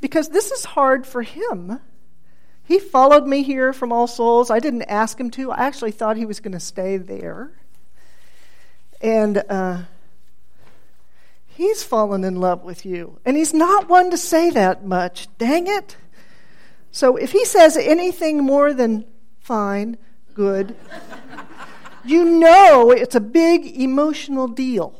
because 0.00 0.28
this 0.28 0.52
is 0.52 0.64
hard 0.64 1.06
for 1.06 1.22
him 1.22 1.80
he 2.64 2.78
followed 2.78 3.26
me 3.26 3.42
here 3.42 3.72
from 3.72 3.92
All 3.92 4.06
Souls. 4.06 4.50
I 4.50 4.58
didn't 4.58 4.82
ask 4.82 5.18
him 5.18 5.30
to. 5.32 5.50
I 5.50 5.64
actually 5.64 5.90
thought 5.90 6.16
he 6.16 6.26
was 6.26 6.40
going 6.40 6.52
to 6.52 6.60
stay 6.60 6.96
there. 6.96 7.50
And 9.00 9.42
uh, 9.48 9.82
he's 11.48 11.82
fallen 11.82 12.22
in 12.24 12.36
love 12.36 12.62
with 12.62 12.86
you. 12.86 13.18
And 13.24 13.36
he's 13.36 13.52
not 13.52 13.88
one 13.88 14.10
to 14.10 14.16
say 14.16 14.50
that 14.50 14.84
much. 14.84 15.28
Dang 15.38 15.66
it. 15.66 15.96
So 16.92 17.16
if 17.16 17.32
he 17.32 17.44
says 17.46 17.76
anything 17.76 18.44
more 18.44 18.74
than 18.74 19.06
fine, 19.40 19.96
good, 20.34 20.76
you 22.04 22.24
know 22.24 22.90
it's 22.90 23.14
a 23.14 23.20
big 23.20 23.66
emotional 23.66 24.46
deal. 24.46 24.94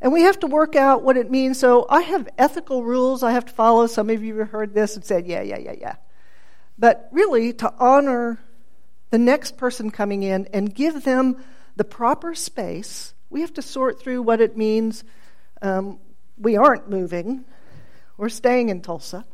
And 0.00 0.12
we 0.12 0.22
have 0.22 0.40
to 0.40 0.48
work 0.48 0.74
out 0.74 1.02
what 1.02 1.16
it 1.16 1.30
means. 1.30 1.60
So 1.60 1.86
I 1.88 2.00
have 2.00 2.28
ethical 2.36 2.82
rules 2.82 3.22
I 3.22 3.32
have 3.32 3.44
to 3.44 3.52
follow. 3.52 3.86
Some 3.86 4.10
of 4.10 4.24
you 4.24 4.38
have 4.38 4.48
heard 4.48 4.74
this 4.74 4.96
and 4.96 5.04
said, 5.04 5.26
yeah, 5.26 5.42
yeah, 5.42 5.58
yeah, 5.58 5.74
yeah. 5.78 5.96
But 6.76 7.08
really, 7.12 7.52
to 7.52 7.72
honor 7.78 8.40
the 9.10 9.18
next 9.18 9.56
person 9.56 9.90
coming 9.90 10.22
in 10.24 10.48
and 10.52 10.74
give 10.74 11.04
them 11.04 11.36
the 11.76 11.84
proper 11.84 12.34
space, 12.34 13.14
we 13.30 13.42
have 13.42 13.52
to 13.54 13.62
sort 13.62 14.00
through 14.00 14.22
what 14.22 14.40
it 14.40 14.56
means. 14.56 15.04
Um, 15.60 16.00
we 16.38 16.56
aren't 16.56 16.90
moving, 16.90 17.44
we're 18.16 18.30
staying 18.30 18.70
in 18.70 18.80
Tulsa. 18.80 19.24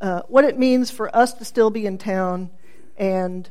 Uh, 0.00 0.22
what 0.28 0.44
it 0.44 0.58
means 0.58 0.90
for 0.90 1.14
us 1.14 1.32
to 1.34 1.44
still 1.44 1.70
be 1.70 1.84
in 1.84 1.98
town 1.98 2.50
and 2.96 3.48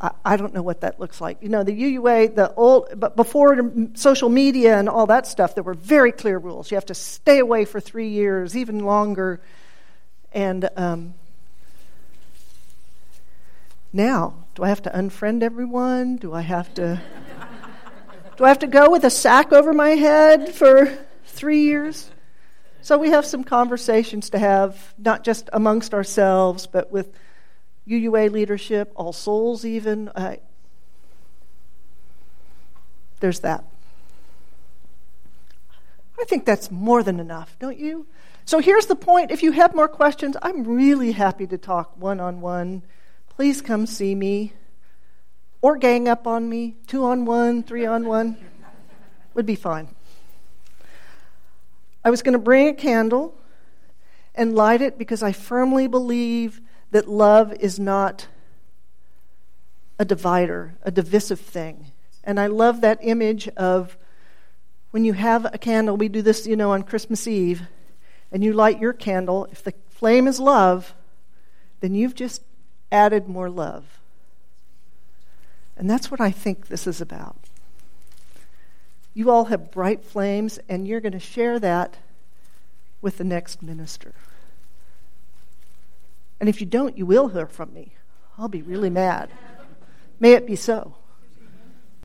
I, 0.00 0.10
I 0.24 0.36
don't 0.36 0.54
know 0.54 0.62
what 0.62 0.82
that 0.82 1.00
looks 1.00 1.20
like. 1.20 1.38
You 1.42 1.48
know, 1.48 1.62
the 1.62 1.72
UUA, 1.72 2.34
the 2.34 2.52
old, 2.54 2.88
but 2.96 3.16
before 3.16 3.72
social 3.94 4.28
media 4.28 4.78
and 4.78 4.88
all 4.88 5.06
that 5.06 5.26
stuff, 5.26 5.54
there 5.54 5.64
were 5.64 5.74
very 5.74 6.12
clear 6.12 6.38
rules. 6.38 6.70
You 6.70 6.76
have 6.76 6.86
to 6.86 6.94
stay 6.94 7.38
away 7.38 7.64
for 7.64 7.80
three 7.80 8.08
years, 8.08 8.56
even 8.56 8.80
longer. 8.80 9.40
And 10.32 10.68
um, 10.76 11.14
now, 13.92 14.44
do 14.54 14.64
I 14.64 14.68
have 14.68 14.82
to 14.82 14.90
unfriend 14.90 15.42
everyone? 15.42 16.16
Do 16.16 16.34
I 16.34 16.42
have 16.42 16.72
to? 16.74 17.00
do 18.36 18.44
I 18.44 18.48
have 18.48 18.58
to 18.60 18.66
go 18.66 18.90
with 18.90 19.04
a 19.04 19.10
sack 19.10 19.52
over 19.52 19.72
my 19.72 19.90
head 19.90 20.54
for 20.54 20.92
three 21.24 21.62
years? 21.62 22.10
So 22.86 22.96
we 22.96 23.10
have 23.10 23.26
some 23.26 23.42
conversations 23.42 24.30
to 24.30 24.38
have, 24.38 24.94
not 24.96 25.24
just 25.24 25.50
amongst 25.52 25.92
ourselves, 25.92 26.68
but 26.68 26.92
with 26.92 27.12
UUA 27.88 28.30
leadership, 28.30 28.92
All 28.94 29.12
Souls, 29.12 29.64
even. 29.64 30.08
Uh, 30.10 30.36
there's 33.18 33.40
that. 33.40 33.64
I 36.16 36.24
think 36.26 36.44
that's 36.44 36.70
more 36.70 37.02
than 37.02 37.18
enough, 37.18 37.56
don't 37.58 37.76
you? 37.76 38.06
So 38.44 38.60
here's 38.60 38.86
the 38.86 38.94
point. 38.94 39.32
If 39.32 39.42
you 39.42 39.50
have 39.50 39.74
more 39.74 39.88
questions, 39.88 40.36
I'm 40.40 40.62
really 40.62 41.10
happy 41.10 41.48
to 41.48 41.58
talk 41.58 41.90
one 41.96 42.20
on 42.20 42.40
one. 42.40 42.84
Please 43.30 43.60
come 43.60 43.86
see 43.86 44.14
me 44.14 44.52
or 45.60 45.76
gang 45.76 46.06
up 46.06 46.28
on 46.28 46.48
me, 46.48 46.76
two 46.86 47.04
on 47.04 47.24
one, 47.24 47.64
three 47.64 47.84
on 47.84 48.06
one. 48.06 48.36
Would 49.34 49.44
be 49.44 49.56
fine. 49.56 49.95
I 52.06 52.10
was 52.10 52.22
going 52.22 52.34
to 52.34 52.38
bring 52.38 52.68
a 52.68 52.72
candle 52.72 53.34
and 54.32 54.54
light 54.54 54.80
it 54.80 54.96
because 54.96 55.24
I 55.24 55.32
firmly 55.32 55.88
believe 55.88 56.60
that 56.92 57.08
love 57.08 57.52
is 57.54 57.80
not 57.80 58.28
a 59.98 60.04
divider, 60.04 60.76
a 60.84 60.92
divisive 60.92 61.40
thing. 61.40 61.86
And 62.22 62.38
I 62.38 62.46
love 62.46 62.80
that 62.80 63.00
image 63.02 63.48
of 63.56 63.98
when 64.92 65.04
you 65.04 65.14
have 65.14 65.52
a 65.52 65.58
candle, 65.58 65.96
we 65.96 66.06
do 66.06 66.22
this, 66.22 66.46
you 66.46 66.54
know, 66.54 66.70
on 66.70 66.84
Christmas 66.84 67.26
Eve, 67.26 67.62
and 68.30 68.44
you 68.44 68.52
light 68.52 68.78
your 68.78 68.92
candle. 68.92 69.48
If 69.50 69.64
the 69.64 69.74
flame 69.88 70.28
is 70.28 70.38
love, 70.38 70.94
then 71.80 71.92
you've 71.92 72.14
just 72.14 72.40
added 72.92 73.26
more 73.26 73.50
love. 73.50 73.98
And 75.76 75.90
that's 75.90 76.08
what 76.08 76.20
I 76.20 76.30
think 76.30 76.68
this 76.68 76.86
is 76.86 77.00
about. 77.00 77.45
You 79.16 79.30
all 79.30 79.46
have 79.46 79.70
bright 79.70 80.04
flames, 80.04 80.58
and 80.68 80.86
you're 80.86 81.00
going 81.00 81.14
to 81.14 81.18
share 81.18 81.58
that 81.60 81.96
with 83.00 83.16
the 83.16 83.24
next 83.24 83.62
minister. 83.62 84.12
And 86.38 86.50
if 86.50 86.60
you 86.60 86.66
don't, 86.66 86.98
you 86.98 87.06
will 87.06 87.28
hear 87.28 87.46
from 87.46 87.72
me. 87.72 87.94
I'll 88.36 88.48
be 88.48 88.60
really 88.60 88.90
mad. 88.90 89.30
May 90.20 90.34
it 90.34 90.46
be 90.46 90.54
so. 90.54 90.96